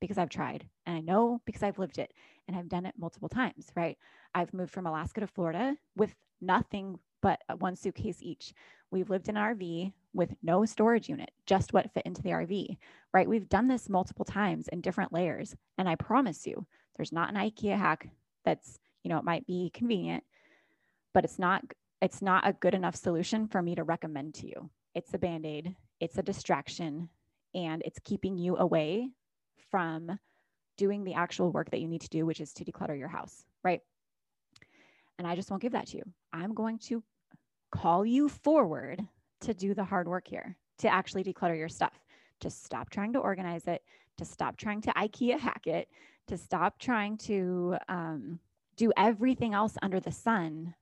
because 0.00 0.18
I've 0.18 0.30
tried 0.30 0.66
and 0.84 0.96
I 0.96 1.00
know 1.00 1.40
because 1.46 1.62
I've 1.62 1.78
lived 1.78 1.98
it 1.98 2.12
and 2.48 2.56
I've 2.56 2.68
done 2.68 2.86
it 2.86 2.94
multiple 2.98 3.28
times, 3.28 3.70
right? 3.74 3.96
I've 4.34 4.52
moved 4.52 4.72
from 4.72 4.86
Alaska 4.86 5.20
to 5.20 5.26
Florida 5.26 5.76
with 5.96 6.14
nothing 6.40 6.98
but 7.22 7.40
one 7.58 7.76
suitcase 7.76 8.18
each. 8.20 8.52
We've 8.90 9.10
lived 9.10 9.28
in 9.28 9.36
an 9.36 9.56
RV 9.56 9.92
with 10.12 10.34
no 10.42 10.64
storage 10.64 11.08
unit, 11.08 11.30
just 11.46 11.72
what 11.72 11.92
fit 11.92 12.06
into 12.06 12.22
the 12.22 12.30
RV, 12.30 12.76
right? 13.12 13.28
We've 13.28 13.48
done 13.48 13.68
this 13.68 13.88
multiple 13.88 14.24
times 14.24 14.68
in 14.68 14.80
different 14.80 15.12
layers. 15.12 15.54
And 15.78 15.88
I 15.88 15.96
promise 15.96 16.46
you, 16.46 16.66
there's 16.96 17.12
not 17.12 17.30
an 17.30 17.36
IKEA 17.36 17.76
hack 17.76 18.08
that's, 18.44 18.78
you 19.02 19.10
know, 19.10 19.18
it 19.18 19.24
might 19.24 19.46
be 19.46 19.70
convenient, 19.74 20.24
but 21.12 21.24
it's 21.24 21.38
not 21.38 21.62
it's 22.00 22.22
not 22.22 22.46
a 22.46 22.52
good 22.52 22.74
enough 22.74 22.96
solution 22.96 23.46
for 23.46 23.62
me 23.62 23.74
to 23.74 23.84
recommend 23.84 24.34
to 24.34 24.46
you. 24.46 24.70
It's 24.94 25.14
a 25.14 25.18
band-aid, 25.18 25.74
it's 26.00 26.18
a 26.18 26.22
distraction, 26.22 27.08
and 27.54 27.82
it's 27.84 27.98
keeping 28.04 28.36
you 28.36 28.56
away 28.56 29.10
from 29.70 30.18
doing 30.76 31.04
the 31.04 31.14
actual 31.14 31.50
work 31.52 31.70
that 31.70 31.80
you 31.80 31.88
need 31.88 32.02
to 32.02 32.08
do, 32.08 32.26
which 32.26 32.40
is 32.40 32.52
to 32.54 32.64
declutter 32.64 32.98
your 32.98 33.08
house, 33.08 33.44
right? 33.64 33.80
And 35.18 35.26
I 35.26 35.34
just 35.34 35.50
won't 35.50 35.62
give 35.62 35.72
that 35.72 35.86
to 35.88 35.96
you. 35.96 36.02
I'm 36.32 36.54
going 36.54 36.78
to 36.80 37.02
call 37.70 38.04
you 38.04 38.28
forward 38.28 39.00
to 39.40 39.54
do 39.54 39.74
the 39.74 39.84
hard 39.84 40.06
work 40.06 40.28
here, 40.28 40.56
to 40.78 40.88
actually 40.88 41.24
declutter 41.24 41.56
your 41.56 41.68
stuff. 41.68 41.98
Just 42.40 42.64
stop 42.64 42.90
trying 42.90 43.14
to 43.14 43.18
organize 43.18 43.66
it, 43.66 43.82
to 44.18 44.24
stop 44.24 44.56
trying 44.56 44.82
to 44.82 44.90
IKEA 44.90 45.38
hack 45.38 45.66
it, 45.66 45.88
to 46.26 46.36
stop 46.36 46.78
trying 46.78 47.16
to 47.16 47.76
um, 47.88 48.38
do 48.76 48.92
everything 48.96 49.54
else 49.54 49.78
under 49.82 50.00
the 50.00 50.12
sun 50.12 50.74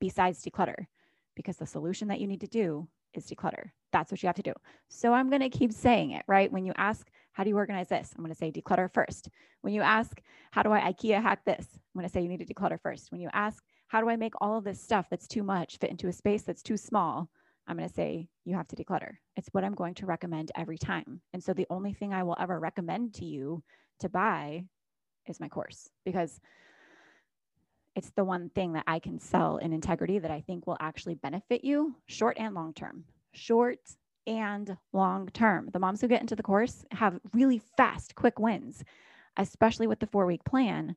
besides 0.00 0.44
declutter, 0.44 0.86
because 1.34 1.56
the 1.56 1.66
solution 1.66 2.08
that 2.08 2.20
you 2.20 2.26
need 2.26 2.40
to 2.40 2.46
do 2.46 2.88
is 3.14 3.26
declutter. 3.26 3.70
That's 3.92 4.10
what 4.10 4.22
you 4.22 4.26
have 4.26 4.36
to 4.36 4.42
do. 4.42 4.52
So 4.88 5.12
I'm 5.12 5.30
going 5.30 5.42
to 5.42 5.48
keep 5.48 5.72
saying 5.72 6.12
it, 6.12 6.24
right? 6.26 6.50
When 6.52 6.64
you 6.64 6.72
ask, 6.76 7.08
how 7.32 7.44
do 7.44 7.50
you 7.50 7.56
organize 7.56 7.88
this? 7.88 8.12
I'm 8.14 8.22
going 8.22 8.32
to 8.32 8.38
say 8.38 8.50
declutter 8.50 8.92
first. 8.92 9.28
When 9.62 9.72
you 9.72 9.82
ask, 9.82 10.20
how 10.50 10.62
do 10.62 10.72
I 10.72 10.92
IKEA 10.92 11.20
hack 11.22 11.44
this? 11.44 11.66
I'm 11.72 11.98
going 11.98 12.08
to 12.08 12.12
say 12.12 12.22
you 12.22 12.28
need 12.28 12.46
to 12.46 12.54
declutter 12.54 12.80
first. 12.80 13.10
When 13.10 13.20
you 13.20 13.28
ask, 13.32 13.62
how 13.88 14.00
do 14.00 14.08
I 14.08 14.16
make 14.16 14.34
all 14.40 14.58
of 14.58 14.64
this 14.64 14.80
stuff 14.80 15.06
that's 15.10 15.28
too 15.28 15.42
much 15.42 15.78
fit 15.78 15.90
into 15.90 16.08
a 16.08 16.12
space 16.12 16.42
that's 16.42 16.62
too 16.62 16.76
small? 16.76 17.28
I'm 17.66 17.76
going 17.76 17.88
to 17.88 17.94
say 17.94 18.28
you 18.44 18.54
have 18.54 18.68
to 18.68 18.76
declutter. 18.76 19.14
It's 19.36 19.48
what 19.52 19.64
I'm 19.64 19.74
going 19.74 19.94
to 19.94 20.06
recommend 20.06 20.52
every 20.56 20.78
time. 20.78 21.20
And 21.32 21.42
so 21.42 21.52
the 21.52 21.66
only 21.70 21.92
thing 21.92 22.12
I 22.12 22.22
will 22.22 22.36
ever 22.38 22.58
recommend 22.60 23.14
to 23.14 23.24
you 23.24 23.62
to 24.00 24.08
buy 24.08 24.64
is 25.26 25.40
my 25.40 25.48
course 25.48 25.88
because 26.04 26.40
it's 27.96 28.10
the 28.10 28.24
one 28.24 28.50
thing 28.50 28.74
that 28.74 28.84
I 28.86 28.98
can 28.98 29.18
sell 29.18 29.56
in 29.56 29.72
integrity 29.72 30.18
that 30.18 30.30
I 30.30 30.42
think 30.42 30.66
will 30.66 30.76
actually 30.78 31.14
benefit 31.14 31.64
you 31.64 31.96
short 32.04 32.36
and 32.38 32.54
long 32.54 32.74
term. 32.74 33.04
Short 33.32 33.78
and 34.26 34.76
long 34.92 35.28
term. 35.28 35.70
The 35.72 35.78
moms 35.78 36.02
who 36.02 36.08
get 36.08 36.20
into 36.20 36.36
the 36.36 36.42
course 36.42 36.84
have 36.92 37.18
really 37.32 37.62
fast, 37.76 38.14
quick 38.14 38.38
wins, 38.38 38.84
especially 39.38 39.86
with 39.86 39.98
the 39.98 40.06
four 40.06 40.26
week 40.26 40.44
plan, 40.44 40.94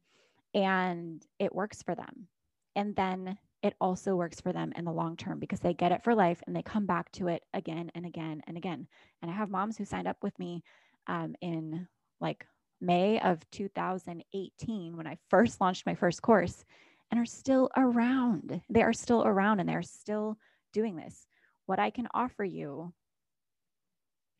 and 0.54 1.26
it 1.40 1.56
works 1.56 1.82
for 1.82 1.96
them. 1.96 2.28
And 2.76 2.96
then 2.98 3.38
it 3.64 3.76
also 3.80 4.16
works 4.16 4.42
for 4.42 4.52
them 4.52 4.74
in 4.76 4.84
the 4.84 4.92
long 4.92 5.16
term 5.16 5.40
because 5.40 5.62
they 5.62 5.74
get 5.74 5.94
it 5.94 6.04
for 6.04 6.14
life 6.14 6.42
and 6.48 6.56
they 6.56 6.62
come 6.62 6.86
back 6.86 7.12
to 7.14 7.30
it 7.30 7.44
again 7.54 7.92
and 7.96 8.06
again 8.06 8.42
and 8.46 8.58
again. 8.58 8.88
And 9.22 9.32
I 9.32 9.34
have 9.34 9.50
moms 9.50 9.78
who 9.78 9.86
signed 9.86 10.08
up 10.08 10.18
with 10.22 10.38
me 10.38 10.64
um, 11.08 11.36
in 11.42 11.88
like 12.20 12.46
May 12.82 13.20
of 13.22 13.40
2018 13.52 14.98
when 14.98 15.08
I 15.08 15.18
first 15.30 15.62
launched 15.62 15.86
my 15.86 15.96
first 15.96 16.22
course 16.22 16.66
and 17.12 17.20
are 17.20 17.26
still 17.26 17.70
around. 17.76 18.62
They 18.70 18.84
are 18.84 18.94
still 18.94 19.24
around 19.26 19.60
and 19.60 19.68
they're 19.68 19.82
still 19.82 20.38
doing 20.74 20.96
this. 20.96 21.28
What 21.66 21.80
I 21.80 21.90
can 21.90 22.08
offer 22.14 22.44
you 22.44 22.94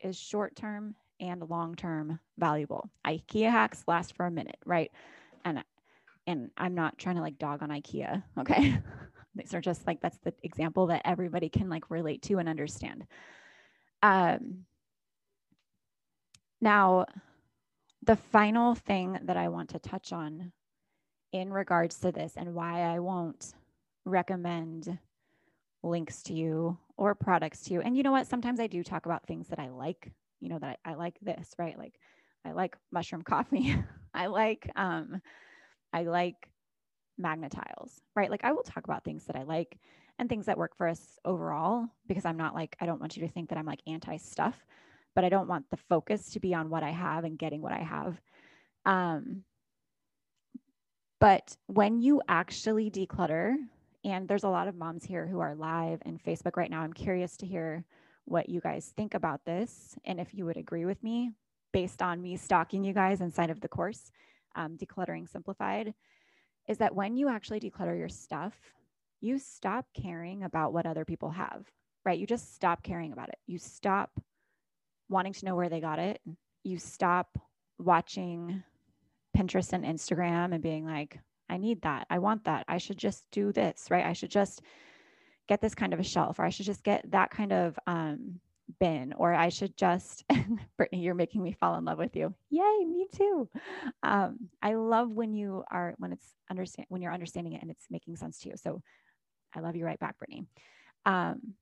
is 0.00 0.18
short 0.18 0.56
term 0.56 0.94
and 1.20 1.42
long 1.48 1.74
term 1.74 2.18
valuable. 2.38 2.90
IKEA 3.06 3.50
hacks 3.50 3.84
last 3.86 4.16
for 4.16 4.26
a 4.26 4.30
minute, 4.30 4.58
right? 4.64 4.90
And 5.44 5.62
and 6.26 6.50
I'm 6.56 6.74
not 6.74 6.98
trying 6.98 7.16
to 7.16 7.22
like 7.22 7.38
dog 7.38 7.62
on 7.62 7.70
IKEA, 7.70 8.22
okay? 8.38 8.78
These 9.34 9.54
are 9.54 9.60
just 9.60 9.86
like 9.86 10.00
that's 10.00 10.18
the 10.18 10.34
example 10.42 10.86
that 10.88 11.02
everybody 11.04 11.48
can 11.48 11.68
like 11.68 11.90
relate 11.90 12.22
to 12.22 12.38
and 12.38 12.48
understand. 12.48 13.06
Um 14.02 14.64
now 16.60 17.06
the 18.02 18.16
final 18.16 18.74
thing 18.74 19.18
that 19.24 19.36
I 19.36 19.48
want 19.48 19.70
to 19.70 19.78
touch 19.78 20.12
on 20.12 20.52
in 21.32 21.52
regards 21.52 21.98
to 22.00 22.12
this 22.12 22.34
and 22.36 22.54
why 22.54 22.82
I 22.82 22.98
won't 22.98 23.54
recommend 24.04 24.98
links 25.82 26.22
to 26.24 26.34
you 26.34 26.78
or 26.96 27.14
products 27.14 27.62
to 27.62 27.74
you. 27.74 27.80
And 27.80 27.96
you 27.96 28.02
know 28.02 28.12
what? 28.12 28.26
Sometimes 28.26 28.60
I 28.60 28.66
do 28.66 28.82
talk 28.82 29.06
about 29.06 29.26
things 29.26 29.48
that 29.48 29.58
I 29.58 29.68
like, 29.68 30.12
you 30.40 30.48
know, 30.48 30.58
that 30.58 30.78
I, 30.84 30.90
I 30.92 30.94
like 30.94 31.18
this, 31.22 31.54
right? 31.58 31.78
Like 31.78 31.94
I 32.44 32.52
like 32.52 32.76
mushroom 32.92 33.22
coffee. 33.24 33.76
I 34.12 34.26
like, 34.26 34.70
um, 34.76 35.20
I 35.92 36.02
like 36.02 36.50
magnetiles, 37.20 38.00
right? 38.14 38.30
Like 38.30 38.44
I 38.44 38.52
will 38.52 38.62
talk 38.62 38.84
about 38.84 39.04
things 39.04 39.24
that 39.26 39.36
I 39.36 39.42
like 39.42 39.78
and 40.18 40.28
things 40.28 40.46
that 40.46 40.58
work 40.58 40.76
for 40.76 40.88
us 40.88 41.18
overall 41.24 41.86
because 42.06 42.24
I'm 42.24 42.36
not 42.36 42.54
like, 42.54 42.76
I 42.80 42.86
don't 42.86 43.00
want 43.00 43.16
you 43.16 43.26
to 43.26 43.32
think 43.32 43.48
that 43.48 43.58
I'm 43.58 43.66
like 43.66 43.80
anti 43.86 44.16
stuff, 44.16 44.66
but 45.14 45.24
I 45.24 45.28
don't 45.28 45.48
want 45.48 45.66
the 45.70 45.76
focus 45.76 46.30
to 46.30 46.40
be 46.40 46.54
on 46.54 46.70
what 46.70 46.82
I 46.82 46.90
have 46.90 47.24
and 47.24 47.38
getting 47.38 47.62
what 47.62 47.72
I 47.72 47.80
have. 47.80 48.20
Um, 48.84 49.44
but 51.20 51.56
when 51.66 52.00
you 52.00 52.22
actually 52.28 52.90
declutter, 52.90 53.56
and 54.04 54.26
there's 54.26 54.44
a 54.44 54.48
lot 54.48 54.68
of 54.68 54.74
moms 54.74 55.04
here 55.04 55.26
who 55.26 55.40
are 55.40 55.54
live 55.54 56.00
in 56.06 56.18
Facebook 56.18 56.56
right 56.56 56.70
now, 56.70 56.80
I'm 56.80 56.92
curious 56.92 57.36
to 57.38 57.46
hear 57.46 57.84
what 58.24 58.48
you 58.48 58.60
guys 58.60 58.92
think 58.96 59.14
about 59.14 59.44
this 59.44 59.96
and 60.04 60.20
if 60.20 60.34
you 60.34 60.44
would 60.46 60.56
agree 60.56 60.84
with 60.84 61.02
me 61.02 61.32
based 61.72 62.02
on 62.02 62.22
me 62.22 62.36
stalking 62.36 62.84
you 62.84 62.92
guys 62.92 63.20
inside 63.20 63.50
of 63.50 63.60
the 63.60 63.68
course, 63.68 64.10
um, 64.56 64.76
Decluttering 64.76 65.28
Simplified, 65.28 65.94
is 66.68 66.78
that 66.78 66.94
when 66.94 67.16
you 67.16 67.28
actually 67.28 67.60
declutter 67.60 67.96
your 67.96 68.08
stuff, 68.08 68.54
you 69.20 69.38
stop 69.38 69.86
caring 69.94 70.44
about 70.44 70.72
what 70.72 70.86
other 70.86 71.04
people 71.04 71.30
have, 71.30 71.66
right? 72.04 72.18
You 72.18 72.26
just 72.26 72.54
stop 72.54 72.82
caring 72.82 73.12
about 73.12 73.28
it. 73.28 73.38
You 73.46 73.58
stop 73.58 74.10
wanting 75.08 75.32
to 75.34 75.44
know 75.44 75.56
where 75.56 75.68
they 75.68 75.80
got 75.80 75.98
it. 75.98 76.20
You 76.64 76.78
stop 76.78 77.38
watching 77.78 78.62
Pinterest 79.40 79.72
and 79.72 79.84
Instagram 79.84 80.52
and 80.52 80.62
being 80.62 80.84
like, 80.84 81.18
I 81.48 81.56
need 81.56 81.82
that. 81.82 82.06
I 82.10 82.18
want 82.18 82.44
that. 82.44 82.64
I 82.68 82.78
should 82.78 82.98
just 82.98 83.24
do 83.32 83.52
this, 83.52 83.86
right? 83.90 84.04
I 84.04 84.12
should 84.12 84.30
just 84.30 84.62
get 85.48 85.60
this 85.60 85.74
kind 85.74 85.92
of 85.92 86.00
a 86.00 86.04
shelf, 86.04 86.38
or 86.38 86.44
I 86.44 86.50
should 86.50 86.66
just 86.66 86.84
get 86.84 87.10
that 87.10 87.30
kind 87.30 87.52
of 87.52 87.78
um, 87.86 88.38
bin, 88.78 89.12
or 89.16 89.34
I 89.34 89.48
should 89.48 89.76
just, 89.76 90.24
Brittany, 90.76 91.02
you're 91.02 91.14
making 91.14 91.42
me 91.42 91.52
fall 91.52 91.76
in 91.76 91.84
love 91.84 91.98
with 91.98 92.14
you. 92.14 92.34
Yay, 92.50 92.84
me 92.84 93.06
too. 93.12 93.48
Um, 94.02 94.48
I 94.62 94.74
love 94.74 95.10
when 95.10 95.32
you 95.32 95.64
are, 95.70 95.94
when 95.98 96.12
it's 96.12 96.34
understand, 96.50 96.86
when 96.88 97.02
you're 97.02 97.12
understanding 97.12 97.54
it 97.54 97.62
and 97.62 97.70
it's 97.70 97.86
making 97.90 98.16
sense 98.16 98.38
to 98.40 98.50
you. 98.50 98.54
So 98.56 98.82
I 99.56 99.60
love 99.60 99.74
you 99.74 99.84
right 99.84 99.98
back, 99.98 100.18
Brittany. 100.18 100.44
Um, 101.06 101.54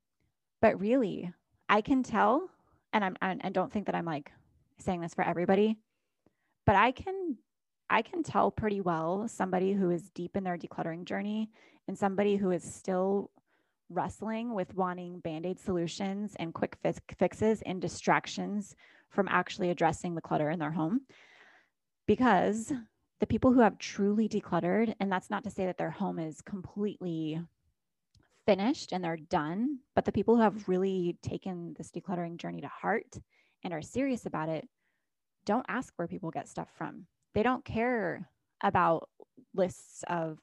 but 0.61 0.79
really, 0.81 1.33
I 1.69 1.81
can 1.81 2.03
tell, 2.03 2.51
and 2.93 3.05
I'm, 3.05 3.17
and 3.23 3.55
don't 3.55 3.73
think 3.73 3.87
that 3.87 3.95
I'm 3.95 4.05
like 4.05 4.33
saying 4.81 5.01
this 5.01 5.15
for 5.15 5.25
everybody, 5.25 5.79
but 6.67 6.77
I 6.77 6.93
can 6.93 7.37
I 7.91 8.03
can 8.03 8.23
tell 8.23 8.51
pretty 8.51 8.81
well 8.81 9.29
somebody 9.29 9.73
who 9.73 9.91
is 9.91 10.11
deep 10.11 10.37
in 10.37 10.45
their 10.45 10.59
decluttering 10.59 11.05
journey 11.05 11.51
and 11.87 11.97
somebody 11.97 12.37
who 12.37 12.51
is 12.51 12.63
still 12.63 13.31
wrestling 13.89 14.53
with 14.53 14.75
wanting 14.75 15.21
band 15.21 15.47
aid 15.47 15.59
solutions 15.59 16.37
and 16.39 16.53
quick 16.53 16.77
fi- 16.83 16.93
fixes 17.17 17.63
and 17.63 17.81
distractions 17.81 18.77
from 19.09 19.27
actually 19.31 19.71
addressing 19.71 20.15
the 20.15 20.21
clutter 20.21 20.51
in 20.51 20.59
their 20.59 20.71
home. 20.71 21.01
Because 22.07 22.73
the 23.21 23.27
people 23.27 23.53
who 23.53 23.61
have 23.61 23.79
truly 23.79 24.29
decluttered, 24.29 24.95
and 25.01 25.11
that's 25.11 25.31
not 25.31 25.45
to 25.45 25.51
say 25.51 25.65
that 25.65 25.79
their 25.79 25.91
home 25.91 26.19
is 26.19 26.43
completely 26.43 27.41
finished 28.45 28.93
and 28.93 29.03
they're 29.03 29.17
done, 29.17 29.79
but 29.95 30.05
the 30.05 30.13
people 30.13 30.37
who 30.37 30.43
have 30.43 30.69
really 30.69 31.17
taken 31.23 31.75
this 31.79 31.91
decluttering 31.91 32.37
journey 32.37 32.61
to 32.61 32.69
heart 32.69 33.19
and 33.65 33.73
are 33.73 33.83
serious 33.83 34.27
about 34.27 34.51
it 34.51 34.69
don't 35.47 35.67
ask 35.69 35.95
where 35.97 36.09
people 36.09 36.31
get 36.31 36.47
stuff 36.47 36.69
from 36.77 37.07
they 37.35 37.43
don't 37.43 37.65
care 37.65 38.29
about 38.63 39.09
lists 39.55 40.05
of 40.09 40.39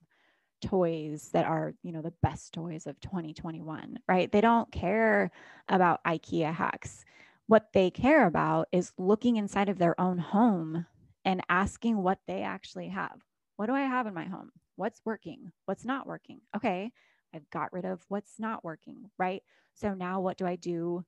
toys 0.61 1.29
that 1.33 1.45
are, 1.45 1.73
you 1.83 1.91
know, 1.91 2.01
the 2.01 2.13
best 2.23 2.53
toys 2.53 2.87
of 2.87 2.99
2021, 3.01 3.99
right? 4.07 4.31
They 4.31 4.41
don't 4.41 4.71
care 4.71 5.31
about 5.69 6.03
IKEA 6.05 6.53
hacks. 6.53 7.05
What 7.47 7.67
they 7.73 7.91
care 7.91 8.25
about 8.25 8.67
is 8.71 8.91
looking 8.97 9.35
inside 9.35 9.69
of 9.69 9.77
their 9.77 9.99
own 9.99 10.17
home 10.17 10.85
and 11.23 11.41
asking 11.49 12.01
what 12.01 12.19
they 12.27 12.41
actually 12.41 12.89
have. 12.89 13.21
What 13.57 13.67
do 13.67 13.73
I 13.73 13.81
have 13.81 14.07
in 14.07 14.13
my 14.13 14.25
home? 14.25 14.51
What's 14.75 15.01
working? 15.05 15.51
What's 15.65 15.85
not 15.85 16.07
working? 16.07 16.41
Okay, 16.55 16.91
I've 17.33 17.49
got 17.49 17.71
rid 17.73 17.85
of 17.85 18.03
what's 18.09 18.39
not 18.39 18.63
working, 18.63 19.09
right? 19.17 19.43
So 19.73 19.93
now 19.93 20.21
what 20.21 20.37
do 20.37 20.45
I 20.45 20.55
do 20.55 21.05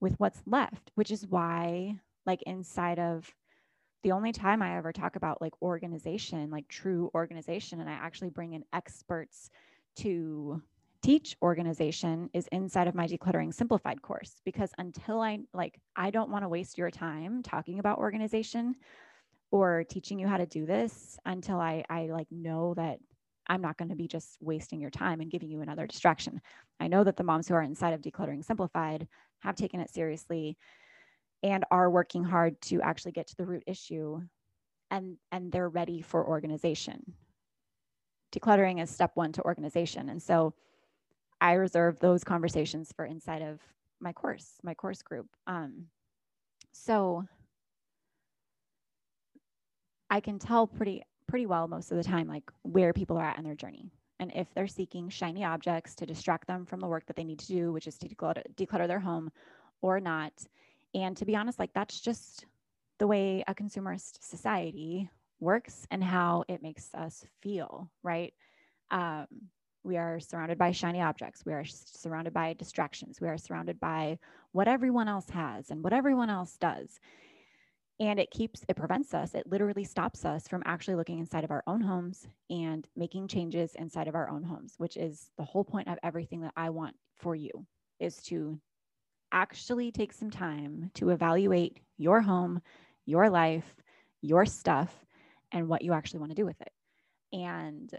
with 0.00 0.18
what's 0.18 0.42
left? 0.46 0.90
Which 0.94 1.10
is 1.10 1.26
why, 1.26 1.98
like, 2.26 2.42
inside 2.42 2.98
of 2.98 3.34
the 4.02 4.12
only 4.12 4.32
time 4.32 4.62
I 4.62 4.76
ever 4.76 4.92
talk 4.92 5.16
about 5.16 5.40
like 5.40 5.52
organization, 5.62 6.50
like 6.50 6.68
true 6.68 7.10
organization, 7.14 7.80
and 7.80 7.88
I 7.88 7.94
actually 7.94 8.30
bring 8.30 8.52
in 8.54 8.64
experts 8.72 9.50
to 9.96 10.62
teach 11.02 11.36
organization 11.42 12.28
is 12.34 12.46
inside 12.52 12.86
of 12.86 12.94
my 12.94 13.06
decluttering 13.06 13.54
simplified 13.54 14.02
course 14.02 14.40
because 14.44 14.70
until 14.78 15.20
I 15.20 15.40
like 15.54 15.80
I 15.96 16.10
don't 16.10 16.30
want 16.30 16.44
to 16.44 16.48
waste 16.48 16.76
your 16.76 16.90
time 16.90 17.42
talking 17.42 17.78
about 17.78 17.98
organization 17.98 18.74
or 19.50 19.84
teaching 19.84 20.18
you 20.18 20.28
how 20.28 20.36
to 20.36 20.46
do 20.46 20.66
this 20.66 21.18
until 21.24 21.60
I 21.60 21.84
I 21.88 22.06
like 22.06 22.28
know 22.30 22.74
that 22.74 23.00
I'm 23.48 23.62
not 23.62 23.76
going 23.78 23.88
to 23.88 23.96
be 23.96 24.06
just 24.06 24.38
wasting 24.40 24.80
your 24.80 24.90
time 24.90 25.20
and 25.20 25.30
giving 25.30 25.50
you 25.50 25.60
another 25.60 25.86
distraction. 25.86 26.40
I 26.78 26.86
know 26.86 27.02
that 27.02 27.16
the 27.16 27.24
moms 27.24 27.48
who 27.48 27.54
are 27.54 27.62
inside 27.62 27.94
of 27.94 28.02
decluttering 28.02 28.44
simplified 28.44 29.08
have 29.40 29.56
taken 29.56 29.80
it 29.80 29.90
seriously 29.90 30.56
and 31.42 31.64
are 31.70 31.90
working 31.90 32.24
hard 32.24 32.60
to 32.60 32.80
actually 32.82 33.12
get 33.12 33.26
to 33.28 33.36
the 33.36 33.46
root 33.46 33.62
issue 33.66 34.20
and 34.90 35.16
and 35.32 35.50
they're 35.52 35.68
ready 35.68 36.00
for 36.00 36.26
organization 36.26 37.14
decluttering 38.32 38.82
is 38.82 38.90
step 38.90 39.12
one 39.14 39.32
to 39.32 39.42
organization 39.42 40.08
and 40.08 40.22
so 40.22 40.54
I 41.40 41.54
reserve 41.54 41.98
those 41.98 42.22
conversations 42.22 42.92
for 42.92 43.04
inside 43.06 43.42
of 43.42 43.60
my 44.00 44.12
course, 44.12 44.58
my 44.62 44.74
course 44.74 45.02
group. 45.02 45.26
Um, 45.46 45.86
so 46.72 47.24
I 50.08 50.20
can 50.20 50.38
tell 50.38 50.66
pretty 50.66 51.02
pretty 51.26 51.46
well 51.46 51.68
most 51.68 51.92
of 51.92 51.96
the 51.96 52.04
time 52.04 52.26
like 52.26 52.50
where 52.62 52.92
people 52.92 53.16
are 53.16 53.24
at 53.24 53.38
in 53.38 53.44
their 53.44 53.54
journey 53.54 53.92
and 54.18 54.32
if 54.34 54.52
they're 54.52 54.66
seeking 54.66 55.08
shiny 55.08 55.44
objects 55.44 55.94
to 55.94 56.06
distract 56.06 56.48
them 56.48 56.66
from 56.66 56.80
the 56.80 56.88
work 56.88 57.06
that 57.06 57.14
they 57.14 57.24
need 57.24 57.38
to 57.38 57.46
do, 57.46 57.72
which 57.72 57.86
is 57.86 57.96
to 57.98 58.08
declutter, 58.08 58.42
declutter 58.56 58.86
their 58.86 59.00
home 59.00 59.30
or 59.80 59.98
not. 59.98 60.32
And 60.94 61.16
to 61.16 61.24
be 61.24 61.36
honest, 61.36 61.58
like 61.58 61.72
that's 61.74 62.00
just 62.00 62.46
the 62.98 63.06
way 63.06 63.44
a 63.46 63.54
consumerist 63.54 64.22
society 64.22 65.08
works 65.38 65.86
and 65.90 66.02
how 66.02 66.44
it 66.48 66.62
makes 66.62 66.92
us 66.94 67.24
feel, 67.40 67.90
right? 68.02 68.34
Um, 68.90 69.26
we 69.82 69.96
are 69.96 70.20
surrounded 70.20 70.58
by 70.58 70.72
shiny 70.72 71.00
objects. 71.00 71.44
We 71.46 71.54
are 71.54 71.64
surrounded 71.64 72.34
by 72.34 72.52
distractions. 72.54 73.20
We 73.20 73.28
are 73.28 73.38
surrounded 73.38 73.80
by 73.80 74.18
what 74.52 74.68
everyone 74.68 75.08
else 75.08 75.30
has 75.30 75.70
and 75.70 75.82
what 75.82 75.94
everyone 75.94 76.28
else 76.28 76.58
does 76.58 77.00
and 78.00 78.18
it 78.18 78.30
keeps 78.30 78.64
it 78.66 78.76
prevents 78.76 79.14
us 79.14 79.34
it 79.34 79.46
literally 79.46 79.84
stops 79.84 80.24
us 80.24 80.48
from 80.48 80.62
actually 80.64 80.96
looking 80.96 81.18
inside 81.18 81.44
of 81.44 81.50
our 81.50 81.62
own 81.66 81.80
homes 81.80 82.26
and 82.48 82.88
making 82.96 83.28
changes 83.28 83.74
inside 83.76 84.08
of 84.08 84.14
our 84.14 84.28
own 84.28 84.42
homes 84.42 84.74
which 84.78 84.96
is 84.96 85.30
the 85.36 85.44
whole 85.44 85.64
point 85.64 85.86
of 85.86 85.98
everything 86.02 86.40
that 86.40 86.52
i 86.56 86.68
want 86.68 86.96
for 87.14 87.36
you 87.36 87.50
is 88.00 88.16
to 88.16 88.58
actually 89.32 89.90
take 89.90 90.12
some 90.12 90.30
time 90.30 90.90
to 90.94 91.10
evaluate 91.10 91.78
your 91.98 92.20
home 92.20 92.60
your 93.06 93.30
life 93.30 93.76
your 94.22 94.44
stuff 94.44 95.04
and 95.52 95.68
what 95.68 95.82
you 95.82 95.92
actually 95.92 96.20
want 96.20 96.30
to 96.30 96.36
do 96.36 96.46
with 96.46 96.60
it 96.60 96.72
and 97.32 97.90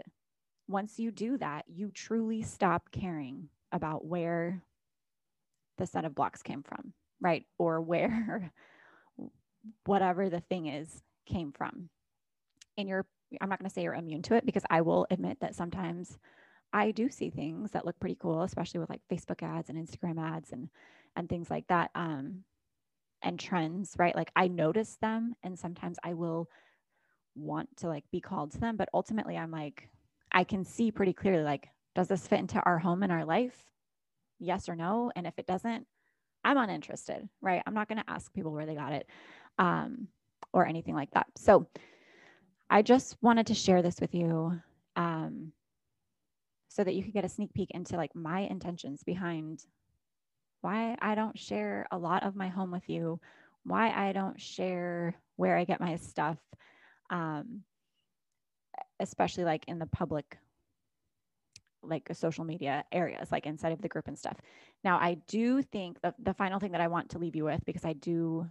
once 0.68 0.98
you 0.98 1.10
do 1.10 1.36
that 1.38 1.64
you 1.68 1.90
truly 1.90 2.42
stop 2.42 2.90
caring 2.92 3.48
about 3.72 4.04
where 4.04 4.62
the 5.78 5.86
set 5.86 6.04
of 6.04 6.14
blocks 6.14 6.42
came 6.42 6.62
from 6.62 6.92
right 7.20 7.46
or 7.58 7.80
where 7.80 8.52
whatever 9.84 10.28
the 10.28 10.40
thing 10.40 10.66
is 10.66 11.02
came 11.26 11.52
from. 11.52 11.88
And 12.76 12.88
you're, 12.88 13.06
I'm 13.40 13.48
not 13.48 13.58
going 13.58 13.68
to 13.68 13.74
say 13.74 13.82
you're 13.82 13.94
immune 13.94 14.22
to 14.22 14.34
it 14.34 14.46
because 14.46 14.64
I 14.70 14.80
will 14.80 15.06
admit 15.10 15.38
that 15.40 15.54
sometimes 15.54 16.18
I 16.72 16.90
do 16.90 17.10
see 17.10 17.30
things 17.30 17.72
that 17.72 17.84
look 17.84 17.98
pretty 18.00 18.16
cool, 18.20 18.42
especially 18.42 18.80
with 18.80 18.90
like 18.90 19.02
Facebook 19.10 19.42
ads 19.42 19.68
and 19.68 19.78
Instagram 19.78 20.20
ads 20.20 20.52
and 20.52 20.68
and 21.16 21.28
things 21.28 21.50
like 21.50 21.66
that. 21.68 21.90
Um, 21.94 22.44
and 23.22 23.38
trends, 23.38 23.94
right? 23.98 24.16
Like 24.16 24.30
I 24.34 24.48
notice 24.48 24.96
them, 25.00 25.34
and 25.42 25.58
sometimes 25.58 25.98
I 26.02 26.14
will 26.14 26.48
want 27.34 27.68
to 27.78 27.88
like 27.88 28.04
be 28.10 28.20
called 28.20 28.52
to 28.52 28.60
them, 28.60 28.76
but 28.76 28.88
ultimately 28.92 29.36
I'm 29.36 29.50
like, 29.50 29.88
I 30.32 30.44
can 30.44 30.64
see 30.64 30.90
pretty 30.90 31.12
clearly 31.12 31.42
like, 31.42 31.68
does 31.94 32.08
this 32.08 32.26
fit 32.26 32.40
into 32.40 32.60
our 32.60 32.78
home 32.78 33.02
and 33.02 33.12
our 33.12 33.24
life? 33.24 33.56
Yes 34.38 34.68
or 34.68 34.76
no? 34.76 35.12
And 35.14 35.26
if 35.26 35.34
it 35.38 35.46
doesn't, 35.46 35.86
I'm 36.44 36.56
uninterested, 36.56 37.28
right? 37.40 37.62
I'm 37.66 37.74
not 37.74 37.88
going 37.88 37.98
to 37.98 38.10
ask 38.10 38.32
people 38.32 38.52
where 38.52 38.66
they 38.66 38.74
got 38.74 38.92
it 38.92 39.06
um, 39.58 40.08
or 40.52 40.66
anything 40.66 40.94
like 40.94 41.10
that. 41.12 41.26
So 41.36 41.68
I 42.68 42.82
just 42.82 43.16
wanted 43.22 43.46
to 43.48 43.54
share 43.54 43.82
this 43.82 44.00
with 44.00 44.14
you 44.14 44.60
um, 44.96 45.52
so 46.68 46.82
that 46.82 46.94
you 46.94 47.04
could 47.04 47.12
get 47.12 47.24
a 47.24 47.28
sneak 47.28 47.52
peek 47.54 47.70
into 47.70 47.96
like 47.96 48.14
my 48.16 48.40
intentions 48.40 49.04
behind 49.04 49.64
why 50.62 50.96
I 51.00 51.14
don't 51.14 51.38
share 51.38 51.86
a 51.90 51.98
lot 51.98 52.24
of 52.24 52.34
my 52.34 52.48
home 52.48 52.70
with 52.70 52.88
you, 52.88 53.20
why 53.64 53.90
I 53.90 54.12
don't 54.12 54.40
share 54.40 55.14
where 55.36 55.56
I 55.56 55.64
get 55.64 55.80
my 55.80 55.96
stuff, 55.96 56.38
um, 57.10 57.62
especially 58.98 59.44
like 59.44 59.64
in 59.68 59.78
the 59.78 59.86
public 59.86 60.38
like 61.84 62.08
social 62.12 62.44
media 62.44 62.84
areas 62.92 63.32
like 63.32 63.44
inside 63.44 63.72
of 63.72 63.82
the 63.82 63.88
group 63.88 64.06
and 64.06 64.16
stuff 64.16 64.36
now 64.84 64.98
i 64.98 65.14
do 65.26 65.60
think 65.60 66.00
the, 66.00 66.14
the 66.22 66.32
final 66.32 66.60
thing 66.60 66.70
that 66.70 66.80
i 66.80 66.86
want 66.86 67.08
to 67.08 67.18
leave 67.18 67.34
you 67.34 67.42
with 67.42 67.60
because 67.64 67.84
i 67.84 67.92
do 67.94 68.48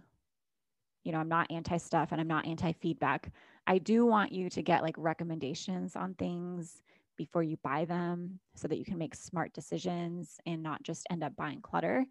you 1.04 1.12
know, 1.12 1.18
I'm 1.18 1.28
not 1.28 1.50
anti 1.50 1.76
stuff 1.76 2.12
and 2.12 2.20
I'm 2.20 2.28
not 2.28 2.46
anti 2.46 2.72
feedback. 2.72 3.32
I 3.66 3.78
do 3.78 4.06
want 4.06 4.32
you 4.32 4.48
to 4.50 4.62
get 4.62 4.82
like 4.82 4.94
recommendations 4.98 5.96
on 5.96 6.14
things 6.14 6.82
before 7.24 7.42
you 7.42 7.56
buy 7.62 7.84
them 7.84 8.40
so 8.56 8.68
that 8.68 8.78
you 8.78 8.84
can 8.84 8.98
make 8.98 9.14
smart 9.14 9.52
decisions 9.52 10.38
and 10.46 10.62
not 10.62 10.82
just 10.82 11.06
end 11.10 11.22
up 11.22 11.36
buying 11.36 11.60
clutter. 11.60 12.04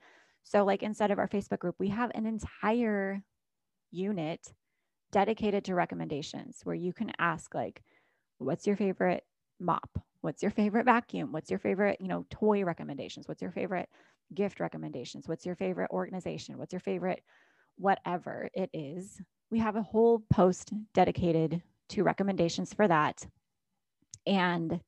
So, 0.44 0.64
like 0.64 0.84
instead 0.84 1.12
of 1.12 1.20
our 1.20 1.28
Facebook 1.28 1.60
group, 1.60 1.76
we 1.80 1.90
have 1.90 2.12
an 2.16 2.26
entire 2.26 3.22
unit 3.92 4.54
dedicated 5.12 5.66
to 5.66 5.76
recommendations 5.76 6.62
where 6.64 6.76
you 6.76 6.94
can 6.94 7.12
ask, 7.20 7.54
like, 7.54 7.84
what's 8.38 8.66
your 8.66 8.78
favorite 8.78 9.26
mop? 9.60 9.90
What's 10.22 10.42
your 10.42 10.52
favorite 10.52 10.86
vacuum? 10.86 11.32
What's 11.32 11.50
your 11.50 11.60
favorite, 11.60 12.00
you 12.00 12.08
know, 12.08 12.26
toy 12.30 12.64
recommendations? 12.64 13.28
What's 13.28 13.42
your 13.42 13.52
favorite 13.52 13.90
gift 14.34 14.60
recommendations? 14.60 15.28
What's 15.28 15.46
your 15.46 15.56
favorite 15.56 15.92
organization? 15.92 16.58
What's 16.58 16.74
your 16.74 16.80
favorite 16.80 17.22
whatever 17.78 18.50
it 18.54 18.70
is. 18.74 19.20
We 19.50 19.60
have 19.60 19.76
a 19.76 19.82
whole 19.82 20.24
post 20.32 20.72
dedicated 20.94 21.62
to 21.90 22.04
recommendations 22.04 22.74
for 22.74 22.88
that. 22.88 23.26
And 24.26 24.80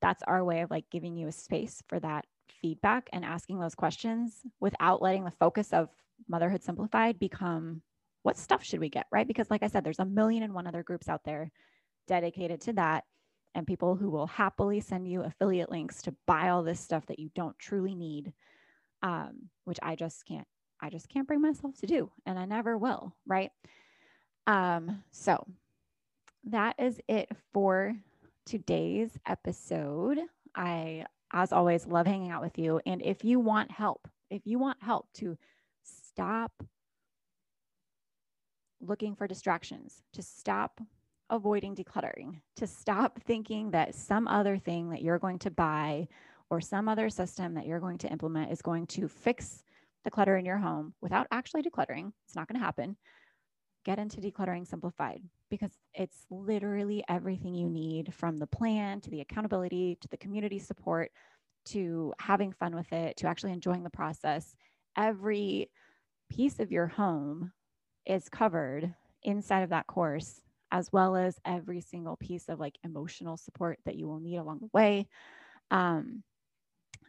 that's 0.00 0.22
our 0.26 0.44
way 0.44 0.60
of 0.60 0.70
like 0.70 0.88
giving 0.90 1.16
you 1.16 1.28
a 1.28 1.32
space 1.32 1.82
for 1.88 2.00
that 2.00 2.26
feedback 2.60 3.08
and 3.12 3.24
asking 3.24 3.60
those 3.60 3.74
questions 3.74 4.40
without 4.60 5.02
letting 5.02 5.24
the 5.24 5.30
focus 5.30 5.72
of 5.72 5.88
Motherhood 6.28 6.62
Simplified 6.62 7.18
become 7.18 7.82
what 8.22 8.36
stuff 8.36 8.62
should 8.62 8.80
we 8.80 8.90
get, 8.90 9.06
right? 9.10 9.26
Because, 9.26 9.50
like 9.50 9.62
I 9.62 9.68
said, 9.68 9.82
there's 9.82 9.98
a 9.98 10.04
million 10.04 10.42
and 10.42 10.52
one 10.52 10.66
other 10.66 10.82
groups 10.82 11.08
out 11.08 11.24
there 11.24 11.50
dedicated 12.06 12.60
to 12.62 12.72
that 12.74 13.04
and 13.54 13.66
people 13.66 13.96
who 13.96 14.10
will 14.10 14.26
happily 14.26 14.80
send 14.80 15.08
you 15.08 15.22
affiliate 15.22 15.70
links 15.70 16.02
to 16.02 16.14
buy 16.26 16.50
all 16.50 16.62
this 16.62 16.80
stuff 16.80 17.06
that 17.06 17.18
you 17.18 17.30
don't 17.34 17.58
truly 17.58 17.94
need, 17.94 18.32
um, 19.02 19.48
which 19.64 19.78
I 19.82 19.96
just 19.96 20.24
can't 20.26 20.46
I 20.82 20.88
just 20.88 21.10
can't 21.10 21.26
bring 21.26 21.42
myself 21.42 21.76
to 21.80 21.86
do, 21.86 22.10
and 22.24 22.38
I 22.38 22.46
never 22.46 22.78
will, 22.78 23.14
right? 23.26 23.50
Um, 24.46 25.02
so 25.10 25.46
that 26.44 26.76
is 26.78 27.00
it 27.06 27.28
for 27.52 27.94
today's 28.50 29.16
episode. 29.26 30.18
I, 30.56 31.04
as 31.32 31.52
always, 31.52 31.86
love 31.86 32.04
hanging 32.04 32.32
out 32.32 32.42
with 32.42 32.58
you. 32.58 32.80
And 32.84 33.00
if 33.00 33.24
you 33.24 33.38
want 33.38 33.70
help, 33.70 34.08
if 34.28 34.44
you 34.44 34.58
want 34.58 34.82
help 34.82 35.06
to 35.14 35.38
stop 35.84 36.50
looking 38.80 39.14
for 39.14 39.28
distractions, 39.28 40.02
to 40.14 40.22
stop 40.22 40.80
avoiding 41.30 41.76
decluttering, 41.76 42.40
to 42.56 42.66
stop 42.66 43.20
thinking 43.22 43.70
that 43.70 43.94
some 43.94 44.26
other 44.26 44.58
thing 44.58 44.90
that 44.90 45.02
you're 45.02 45.20
going 45.20 45.38
to 45.38 45.50
buy 45.52 46.08
or 46.50 46.60
some 46.60 46.88
other 46.88 47.08
system 47.08 47.54
that 47.54 47.66
you're 47.66 47.78
going 47.78 47.98
to 47.98 48.10
implement 48.10 48.50
is 48.50 48.62
going 48.62 48.84
to 48.88 49.06
fix 49.06 49.62
the 50.02 50.10
clutter 50.10 50.36
in 50.36 50.44
your 50.44 50.58
home 50.58 50.92
without 51.00 51.28
actually 51.30 51.62
decluttering. 51.62 52.10
It's 52.26 52.34
not 52.34 52.48
going 52.48 52.58
to 52.58 52.64
happen. 52.64 52.96
Get 53.84 54.00
into 54.00 54.20
decluttering 54.20 54.66
simplified 54.66 55.22
because 55.50 55.72
it's 55.94 56.26
literally 56.30 57.04
everything 57.08 57.54
you 57.54 57.68
need 57.68 58.14
from 58.14 58.38
the 58.38 58.46
plan 58.46 59.00
to 59.00 59.10
the 59.10 59.20
accountability 59.20 59.98
to 60.00 60.08
the 60.08 60.16
community 60.16 60.58
support 60.58 61.10
to 61.66 62.14
having 62.18 62.52
fun 62.52 62.74
with 62.74 62.92
it 62.92 63.16
to 63.18 63.26
actually 63.26 63.52
enjoying 63.52 63.82
the 63.82 63.90
process. 63.90 64.54
Every 64.96 65.70
piece 66.30 66.60
of 66.60 66.72
your 66.72 66.86
home 66.86 67.52
is 68.06 68.28
covered 68.28 68.94
inside 69.22 69.62
of 69.62 69.70
that 69.70 69.86
course, 69.86 70.40
as 70.72 70.90
well 70.92 71.16
as 71.16 71.38
every 71.44 71.80
single 71.80 72.16
piece 72.16 72.48
of 72.48 72.58
like 72.60 72.78
emotional 72.84 73.36
support 73.36 73.78
that 73.84 73.96
you 73.96 74.08
will 74.08 74.20
need 74.20 74.36
along 74.36 74.60
the 74.60 74.70
way. 74.72 75.08
Um, 75.70 76.22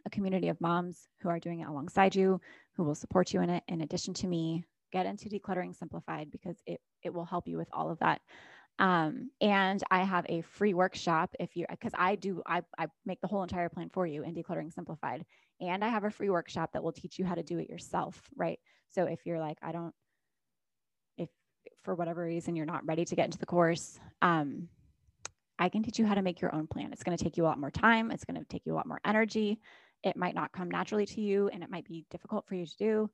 a 0.04 0.10
community 0.10 0.48
of 0.48 0.60
moms 0.60 1.08
who 1.20 1.28
are 1.28 1.38
doing 1.38 1.60
it 1.60 1.68
alongside 1.68 2.14
you, 2.14 2.40
who 2.76 2.82
will 2.82 2.94
support 2.94 3.32
you 3.32 3.40
in 3.40 3.50
it. 3.50 3.62
In 3.68 3.82
addition 3.82 4.14
to 4.14 4.26
me, 4.26 4.64
get 4.92 5.06
into 5.06 5.28
decluttering 5.28 5.76
simplified 5.76 6.30
because 6.30 6.56
it 6.66 6.80
it 7.02 7.12
will 7.12 7.24
help 7.24 7.48
you 7.48 7.56
with 7.56 7.68
all 7.72 7.90
of 7.90 7.98
that. 8.00 8.20
Um, 8.78 9.30
and 9.40 9.82
I 9.90 10.02
have 10.02 10.26
a 10.28 10.42
free 10.42 10.74
workshop 10.74 11.34
if 11.38 11.56
you 11.56 11.66
because 11.70 11.92
I 11.94 12.16
do 12.16 12.42
I, 12.46 12.62
I 12.78 12.86
make 13.04 13.20
the 13.20 13.26
whole 13.26 13.42
entire 13.42 13.68
plan 13.68 13.90
for 13.92 14.06
you 14.06 14.22
in 14.22 14.34
decluttering 14.34 14.72
simplified. 14.72 15.24
And 15.60 15.84
I 15.84 15.88
have 15.88 16.04
a 16.04 16.10
free 16.10 16.30
workshop 16.30 16.70
that 16.72 16.82
will 16.82 16.92
teach 16.92 17.18
you 17.18 17.24
how 17.24 17.34
to 17.34 17.42
do 17.42 17.58
it 17.58 17.68
yourself, 17.68 18.20
right? 18.34 18.58
So 18.90 19.04
if 19.04 19.20
you're 19.24 19.38
like, 19.38 19.58
I 19.62 19.72
don't 19.72 19.94
if 21.18 21.28
for 21.84 21.94
whatever 21.94 22.24
reason 22.24 22.56
you're 22.56 22.66
not 22.66 22.86
ready 22.86 23.04
to 23.04 23.16
get 23.16 23.26
into 23.26 23.38
the 23.38 23.46
course, 23.46 23.98
um, 24.22 24.68
I 25.58 25.68
can 25.68 25.82
teach 25.82 25.98
you 25.98 26.06
how 26.06 26.14
to 26.14 26.22
make 26.22 26.40
your 26.40 26.54
own 26.54 26.66
plan. 26.66 26.92
It's 26.92 27.04
going 27.04 27.16
to 27.16 27.22
take 27.22 27.36
you 27.36 27.44
a 27.44 27.46
lot 27.46 27.60
more 27.60 27.70
time. 27.70 28.10
It's 28.10 28.24
going 28.24 28.40
to 28.40 28.44
take 28.48 28.62
you 28.64 28.72
a 28.72 28.76
lot 28.76 28.88
more 28.88 29.00
energy 29.04 29.60
it 30.02 30.16
might 30.16 30.34
not 30.34 30.52
come 30.52 30.70
naturally 30.70 31.06
to 31.06 31.20
you 31.20 31.48
and 31.48 31.62
it 31.62 31.70
might 31.70 31.86
be 31.86 32.04
difficult 32.10 32.46
for 32.46 32.54
you 32.54 32.66
to 32.66 32.76
do 32.76 33.10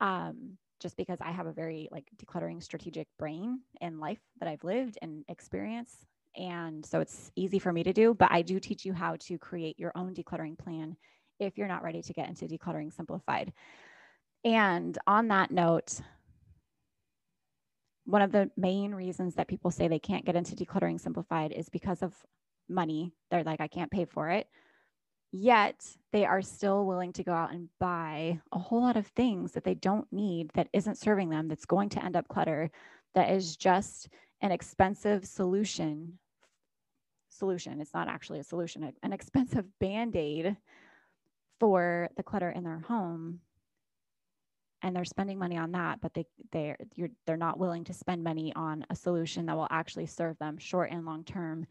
um, 0.00 0.56
just 0.84 0.96
because 0.96 1.18
i 1.20 1.32
have 1.32 1.46
a 1.46 1.52
very 1.52 1.88
like 1.90 2.04
decluttering 2.22 2.62
strategic 2.62 3.08
brain 3.18 3.58
in 3.80 3.98
life 3.98 4.20
that 4.38 4.48
i've 4.48 4.62
lived 4.62 4.98
and 5.02 5.24
experienced 5.28 6.04
and 6.36 6.84
so 6.84 7.00
it's 7.00 7.32
easy 7.36 7.58
for 7.58 7.72
me 7.72 7.82
to 7.82 7.92
do 7.92 8.14
but 8.14 8.30
i 8.30 8.42
do 8.42 8.60
teach 8.60 8.84
you 8.84 8.92
how 8.92 9.16
to 9.18 9.38
create 9.38 9.78
your 9.78 9.92
own 9.96 10.14
decluttering 10.14 10.58
plan 10.58 10.96
if 11.40 11.58
you're 11.58 11.68
not 11.68 11.82
ready 11.82 12.02
to 12.02 12.12
get 12.12 12.28
into 12.28 12.46
decluttering 12.46 12.92
simplified. 12.92 13.52
And 14.44 14.96
on 15.06 15.28
that 15.28 15.50
note 15.50 16.00
one 18.06 18.20
of 18.20 18.32
the 18.32 18.50
main 18.54 18.94
reasons 18.94 19.34
that 19.34 19.48
people 19.48 19.70
say 19.70 19.88
they 19.88 19.98
can't 19.98 20.26
get 20.26 20.36
into 20.36 20.54
decluttering 20.54 21.00
simplified 21.00 21.52
is 21.52 21.70
because 21.70 22.02
of 22.02 22.12
money. 22.68 23.12
They're 23.30 23.44
like 23.44 23.60
i 23.60 23.68
can't 23.68 23.90
pay 23.90 24.04
for 24.04 24.30
it 24.30 24.46
Yet 25.36 25.84
they 26.12 26.24
are 26.24 26.42
still 26.42 26.86
willing 26.86 27.12
to 27.14 27.24
go 27.24 27.32
out 27.32 27.52
and 27.52 27.68
buy 27.80 28.40
a 28.52 28.58
whole 28.60 28.82
lot 28.82 28.96
of 28.96 29.08
things 29.08 29.50
that 29.50 29.64
they 29.64 29.74
don't 29.74 30.06
need, 30.12 30.52
that 30.54 30.68
isn't 30.72 30.96
serving 30.96 31.28
them, 31.28 31.48
that's 31.48 31.64
going 31.64 31.88
to 31.88 32.04
end 32.04 32.14
up 32.14 32.28
clutter, 32.28 32.70
that 33.16 33.32
is 33.32 33.56
just 33.56 34.08
an 34.42 34.52
expensive 34.52 35.26
solution. 35.26 36.20
Solution, 37.30 37.80
it's 37.80 37.94
not 37.94 38.06
actually 38.06 38.38
a 38.38 38.44
solution, 38.44 38.92
an 39.02 39.12
expensive 39.12 39.64
band 39.80 40.14
aid 40.14 40.56
for 41.58 42.08
the 42.16 42.22
clutter 42.22 42.50
in 42.50 42.62
their 42.62 42.78
home 42.78 43.40
and 44.82 44.94
they're 44.94 45.04
spending 45.04 45.38
money 45.38 45.56
on 45.56 45.72
that 45.72 46.00
but 46.00 46.12
they 46.14 46.26
they're 46.52 46.76
they're 47.26 47.36
not 47.36 47.58
willing 47.58 47.84
to 47.84 47.92
spend 47.94 48.22
money 48.22 48.52
on 48.54 48.84
a 48.90 48.94
solution 48.94 49.46
that 49.46 49.56
will 49.56 49.68
actually 49.70 50.04
serve 50.04 50.36
them 50.38 50.58
short 50.58 50.90
and 50.90 51.06
long 51.06 51.24
term 51.24 51.64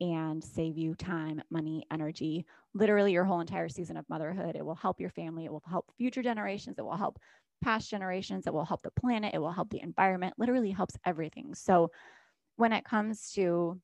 and 0.00 0.42
save 0.42 0.78
you 0.78 0.94
time 0.94 1.42
money 1.50 1.84
energy 1.92 2.46
literally 2.74 3.12
your 3.12 3.24
whole 3.24 3.40
entire 3.40 3.68
season 3.68 3.96
of 3.96 4.08
motherhood. 4.08 4.56
It 4.56 4.64
will 4.64 4.74
help 4.74 5.00
your 5.00 5.10
family. 5.10 5.44
It 5.44 5.52
will 5.52 5.62
help 5.68 5.92
future 5.96 6.22
generations. 6.22 6.78
It 6.78 6.84
will 6.84 6.96
help 6.96 7.18
past 7.62 7.90
generations. 7.90 8.46
It 8.46 8.54
will 8.54 8.64
help 8.64 8.82
the 8.82 8.90
planet. 8.92 9.34
It 9.34 9.38
will 9.38 9.52
help 9.52 9.70
the 9.70 9.82
environment. 9.82 10.34
Literally 10.38 10.70
helps 10.70 10.96
everything. 11.04 11.54
So 11.54 11.90
when 12.56 12.72
it 12.72 12.84
comes 12.84 13.32
to 13.32 13.80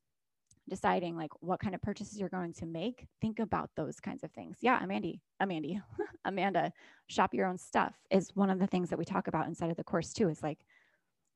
deciding 0.68 1.16
like 1.16 1.30
what 1.40 1.60
kind 1.60 1.74
of 1.74 1.82
purchases 1.82 2.18
you're 2.18 2.28
going 2.28 2.52
to 2.54 2.66
make, 2.66 3.06
think 3.20 3.38
about 3.38 3.70
those 3.76 4.00
kinds 4.00 4.24
of 4.24 4.30
things. 4.32 4.58
Yeah, 4.60 4.82
Amanda, 4.82 5.12
Amanda, 5.40 5.84
Amanda, 6.24 6.72
shop 7.08 7.34
your 7.34 7.46
own 7.46 7.58
stuff 7.58 7.94
is 8.10 8.34
one 8.34 8.50
of 8.50 8.58
the 8.58 8.66
things 8.66 8.90
that 8.90 8.98
we 8.98 9.04
talk 9.04 9.28
about 9.28 9.46
inside 9.46 9.70
of 9.70 9.76
the 9.76 9.84
course 9.84 10.12
too. 10.12 10.28
Is 10.28 10.42
like 10.42 10.58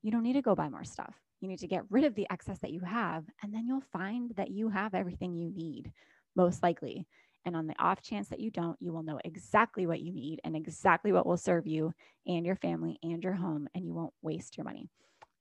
you 0.03 0.11
don't 0.11 0.23
need 0.23 0.33
to 0.35 0.43
go 0.43 0.55
buy 0.55 0.69
more 0.69 0.85
stuff. 0.85 1.15
You 1.41 1.49
need 1.49 1.61
to 1.61 1.67
get 1.67 1.85
rid 1.91 2.05
of 2.05 2.15
the 2.15 2.27
excess 2.31 2.59
that 2.61 2.73
you 2.73 2.81
have, 2.81 3.25
and 3.43 3.53
then 3.53 3.67
you'll 3.67 3.83
find 3.93 4.33
that 4.37 4.51
you 4.51 4.69
have 4.69 4.95
everything 4.95 5.35
you 5.35 5.51
need, 5.51 5.93
most 6.37 6.63
likely. 6.63 7.07
And 7.47 7.57
on 7.57 7.67
the 7.67 7.79
off 7.79 8.03
chance 8.03 8.29
that 8.29 8.41
you 8.41 8.51
don't, 8.51 8.77
you 8.81 8.93
will 8.93 9.03
know 9.03 9.19
exactly 9.25 9.87
what 9.87 10.01
you 10.01 10.13
need 10.13 10.41
and 10.45 10.55
exactly 10.55 11.13
what 11.13 11.27
will 11.27 11.39
serve 11.39 11.67
you 11.67 11.95
and 12.27 12.45
your 12.45 12.57
family 12.57 12.99
and 13.03 13.25
your 13.25 13.33
home, 13.33 13.69
and 13.75 13.85
you 13.85 13.95
won't 13.95 14.13
waste 14.21 14.59
your 14.59 14.65
money. 14.65 14.89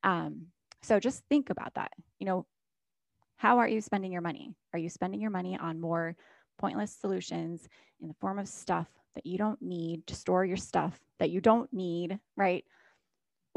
Um, 0.04 0.48
so 0.82 1.00
just 1.00 1.24
think 1.30 1.50
about 1.50 1.74
that. 1.76 1.92
You 2.20 2.26
know, 2.26 2.46
how 3.36 3.58
are 3.58 3.68
you 3.68 3.82
spending 3.82 4.12
your 4.12 4.22
money? 4.22 4.56
Are 4.74 4.80
you 4.80 4.90
spending 4.90 5.20
your 5.20 5.32
money 5.32 5.58
on 5.58 5.82
more 5.82 6.16
pointless 6.58 6.92
solutions 6.94 7.68
in 8.02 8.08
the 8.08 8.16
form 8.22 8.40
of 8.40 8.48
stuff 8.48 8.88
that 9.16 9.26
you 9.26 9.38
don't 9.38 9.62
need 9.62 10.08
to 10.08 10.16
store 10.16 10.46
your 10.46 10.58
stuff 10.58 10.98
that 11.20 11.30
you 11.30 11.42
don't 11.42 11.72
need, 11.74 12.20
right? 12.38 12.64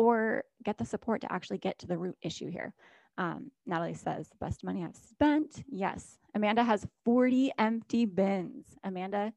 Or 0.02 0.42
get 0.64 0.78
the 0.78 0.84
support 0.84 1.20
to 1.20 1.32
actually 1.32 1.58
get 1.58 1.78
to 1.78 1.86
the 1.86 1.96
root 1.96 2.16
issue 2.22 2.50
here. 2.50 2.74
Um, 3.18 3.52
Natalie 3.66 3.94
says, 3.94 4.28
the 4.28 4.44
best 4.44 4.64
money 4.64 4.82
I've 4.82 4.96
spent. 4.96 5.62
Yes. 5.68 6.18
Amanda 6.34 6.64
has 6.64 6.88
40 7.04 7.52
empty 7.56 8.04
bins. 8.04 8.66
Amanda 8.82 9.32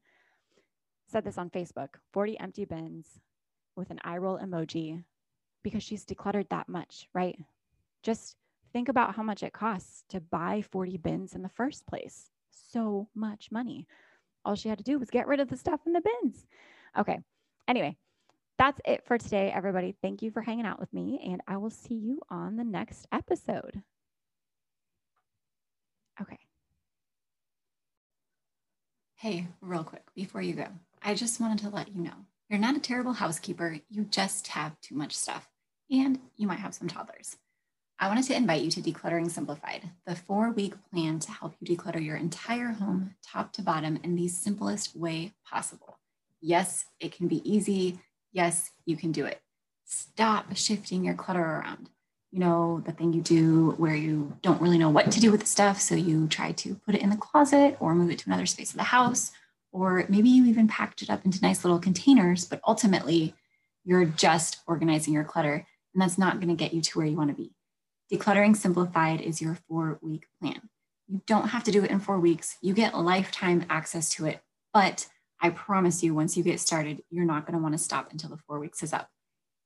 said 1.06 1.22
this 1.22 1.38
on 1.38 1.50
Facebook 1.50 1.90
40 2.12 2.40
empty 2.40 2.64
bins 2.64 3.20
with 3.76 3.90
an 3.90 4.00
eye 4.02 4.16
roll 4.16 4.40
emoji 4.40 5.04
because 5.62 5.84
she's 5.84 6.04
decluttered 6.04 6.48
that 6.48 6.68
much, 6.68 7.06
right? 7.14 7.38
Just 8.02 8.34
think 8.72 8.88
about 8.88 9.14
how 9.14 9.22
much 9.22 9.44
it 9.44 9.52
costs 9.52 10.02
to 10.08 10.20
buy 10.20 10.64
40 10.72 10.96
bins 10.96 11.34
in 11.36 11.42
the 11.42 11.48
first 11.48 11.86
place. 11.86 12.32
So 12.50 13.08
much 13.14 13.52
money. 13.52 13.86
All 14.44 14.56
she 14.56 14.68
had 14.68 14.78
to 14.78 14.84
do 14.84 14.98
was 14.98 15.10
get 15.10 15.28
rid 15.28 15.38
of 15.38 15.48
the 15.48 15.56
stuff 15.56 15.82
in 15.86 15.92
the 15.92 16.02
bins. 16.02 16.44
Okay. 16.98 17.20
Anyway, 17.68 17.96
that's 18.58 18.80
it 18.84 19.04
for 19.06 19.18
today, 19.18 19.52
everybody. 19.54 19.94
Thank 20.02 20.22
you 20.22 20.30
for 20.30 20.42
hanging 20.42 20.66
out 20.66 20.80
with 20.80 20.92
me, 20.92 21.20
and 21.24 21.40
I 21.46 21.56
will 21.56 21.70
see 21.70 21.94
you 21.94 22.20
on 22.30 22.56
the 22.56 22.64
next 22.64 23.06
episode. 23.12 23.82
Okay. 26.20 26.38
Hey, 29.16 29.48
real 29.60 29.84
quick, 29.84 30.04
before 30.14 30.42
you 30.42 30.54
go, 30.54 30.68
I 31.02 31.14
just 31.14 31.40
wanted 31.40 31.58
to 31.60 31.70
let 31.70 31.94
you 31.94 32.02
know 32.02 32.14
you're 32.48 32.58
not 32.58 32.76
a 32.76 32.80
terrible 32.80 33.14
housekeeper. 33.14 33.78
You 33.90 34.04
just 34.04 34.48
have 34.48 34.80
too 34.80 34.94
much 34.94 35.16
stuff, 35.16 35.48
and 35.90 36.18
you 36.36 36.46
might 36.46 36.60
have 36.60 36.74
some 36.74 36.88
toddlers. 36.88 37.36
I 37.98 38.08
wanted 38.08 38.24
to 38.24 38.36
invite 38.36 38.62
you 38.62 38.70
to 38.72 38.82
Decluttering 38.82 39.30
Simplified, 39.30 39.90
the 40.06 40.14
four 40.14 40.50
week 40.52 40.74
plan 40.90 41.18
to 41.20 41.32
help 41.32 41.54
you 41.60 41.76
declutter 41.76 42.04
your 42.04 42.16
entire 42.16 42.72
home 42.72 43.14
top 43.26 43.52
to 43.54 43.62
bottom 43.62 43.98
in 44.04 44.16
the 44.16 44.28
simplest 44.28 44.94
way 44.94 45.32
possible. 45.50 45.98
Yes, 46.42 46.84
it 47.00 47.12
can 47.12 47.26
be 47.26 47.40
easy. 47.50 47.98
Yes, 48.36 48.70
you 48.84 48.98
can 48.98 49.12
do 49.12 49.24
it. 49.24 49.40
Stop 49.86 50.54
shifting 50.54 51.02
your 51.02 51.14
clutter 51.14 51.40
around. 51.40 51.88
You 52.30 52.40
know, 52.40 52.82
the 52.84 52.92
thing 52.92 53.14
you 53.14 53.22
do 53.22 53.70
where 53.78 53.94
you 53.94 54.36
don't 54.42 54.60
really 54.60 54.76
know 54.76 54.90
what 54.90 55.10
to 55.12 55.20
do 55.20 55.30
with 55.30 55.40
the 55.40 55.46
stuff. 55.46 55.80
So 55.80 55.94
you 55.94 56.28
try 56.28 56.52
to 56.52 56.74
put 56.84 56.94
it 56.94 57.00
in 57.00 57.08
the 57.08 57.16
closet 57.16 57.78
or 57.80 57.94
move 57.94 58.10
it 58.10 58.18
to 58.18 58.28
another 58.28 58.44
space 58.44 58.72
of 58.72 58.76
the 58.76 58.82
house, 58.82 59.32
or 59.72 60.04
maybe 60.10 60.28
you 60.28 60.44
even 60.44 60.68
packed 60.68 61.00
it 61.00 61.08
up 61.08 61.24
into 61.24 61.40
nice 61.40 61.64
little 61.64 61.78
containers, 61.78 62.44
but 62.44 62.60
ultimately 62.66 63.34
you're 63.86 64.04
just 64.04 64.58
organizing 64.66 65.14
your 65.14 65.24
clutter. 65.24 65.66
And 65.94 66.02
that's 66.02 66.18
not 66.18 66.38
going 66.38 66.54
to 66.54 66.62
get 66.62 66.74
you 66.74 66.82
to 66.82 66.98
where 66.98 67.06
you 67.06 67.16
want 67.16 67.30
to 67.30 67.42
be. 67.42 67.54
Decluttering 68.12 68.54
Simplified 68.54 69.22
is 69.22 69.40
your 69.40 69.56
four 69.66 69.98
week 70.02 70.26
plan. 70.42 70.60
You 71.08 71.22
don't 71.26 71.48
have 71.48 71.64
to 71.64 71.70
do 71.70 71.82
it 71.84 71.90
in 71.90 72.00
four 72.00 72.20
weeks. 72.20 72.58
You 72.60 72.74
get 72.74 72.98
lifetime 72.98 73.64
access 73.70 74.10
to 74.16 74.26
it. 74.26 74.42
But 74.74 75.06
I 75.40 75.50
promise 75.50 76.02
you, 76.02 76.14
once 76.14 76.36
you 76.36 76.42
get 76.42 76.60
started, 76.60 77.02
you're 77.10 77.24
not 77.24 77.46
going 77.46 77.56
to 77.56 77.62
want 77.62 77.74
to 77.74 77.78
stop 77.78 78.10
until 78.10 78.30
the 78.30 78.38
four 78.46 78.58
weeks 78.58 78.82
is 78.82 78.92
up. 78.92 79.08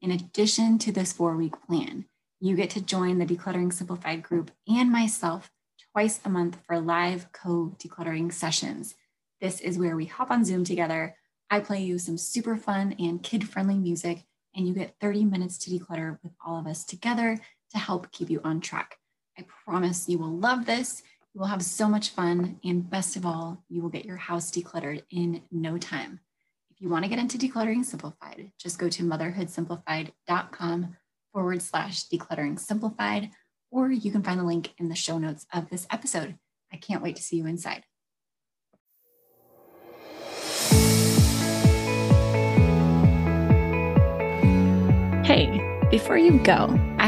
In 0.03 0.11
addition 0.11 0.79
to 0.79 0.93
this 0.93 1.13
four 1.13 1.37
week 1.37 1.55
plan, 1.67 2.07
you 2.41 2.57
get 2.57 2.71
to 2.71 2.81
join 2.81 3.19
the 3.19 3.27
Decluttering 3.27 3.73
Simplified 3.73 4.23
group 4.23 4.51
and 4.67 4.91
myself 4.91 5.51
twice 5.93 6.21
a 6.25 6.29
month 6.29 6.59
for 6.67 6.81
live 6.81 7.31
co 7.33 7.77
decluttering 7.79 8.33
sessions. 8.33 8.95
This 9.41 9.61
is 9.61 9.79
where 9.79 9.97
we 9.97 10.07
hop 10.07 10.31
on 10.31 10.45
Zoom 10.45 10.65
together. 10.65 11.17
I 11.51 11.61
play 11.61 11.83
you 11.83 11.99
some 11.99 12.17
super 12.17 12.57
fun 12.57 12.95
and 12.99 13.23
kid 13.23 13.49
friendly 13.49 13.79
music, 13.79 14.25
and 14.55 14.67
you 14.67 14.75
get 14.75 14.95
30 15.01 15.25
minutes 15.25 15.59
to 15.59 15.71
declutter 15.71 16.19
with 16.23 16.33
all 16.45 16.59
of 16.59 16.67
us 16.67 16.85
together 16.85 17.39
to 17.73 17.79
help 17.79 18.11
keep 18.11 18.31
you 18.31 18.41
on 18.43 18.61
track. 18.61 18.99
I 19.39 19.45
promise 19.65 20.09
you 20.09 20.19
will 20.19 20.37
love 20.37 20.67
this. 20.67 21.03
You 21.35 21.41
will 21.41 21.47
have 21.47 21.63
so 21.63 21.89
much 21.89 22.11
fun. 22.11 22.59
And 22.65 22.89
best 22.89 23.17
of 23.17 23.25
all, 23.25 23.63
you 23.69 23.83
will 23.83 23.89
get 23.89 24.05
your 24.05 24.17
house 24.17 24.51
decluttered 24.51 25.03
in 25.11 25.43
no 25.53 25.79
time. 25.79 26.21
If 26.71 26.81
you 26.81 26.89
want 26.89 27.05
to 27.05 27.09
get 27.09 27.21
into 27.21 27.39
Decluttering 27.39 27.85
Simplified, 27.85 28.51
just 28.59 28.79
go 28.79 28.89
to 28.89 29.03
motherhoodsimplified.com 29.05 30.97
forward 31.33 31.63
slash 31.63 32.09
decluttering 32.09 32.59
simplified, 32.59 33.31
or 33.71 33.91
you 33.91 34.11
can 34.11 34.23
find 34.23 34.41
the 34.41 34.45
link 34.45 34.73
in 34.79 34.89
the 34.89 34.97
show 34.97 35.19
notes 35.19 35.47
of 35.53 35.71
this 35.71 35.87
episode. 35.93 36.37
I 36.73 36.77
can't 36.77 37.03
wait 37.03 37.17
to 37.17 37.23
see 37.23 37.37
you 37.37 37.47
inside. 37.47 37.85
Hey, 45.25 45.61
before 45.91 46.19
you 46.19 46.41
go, 46.41 46.77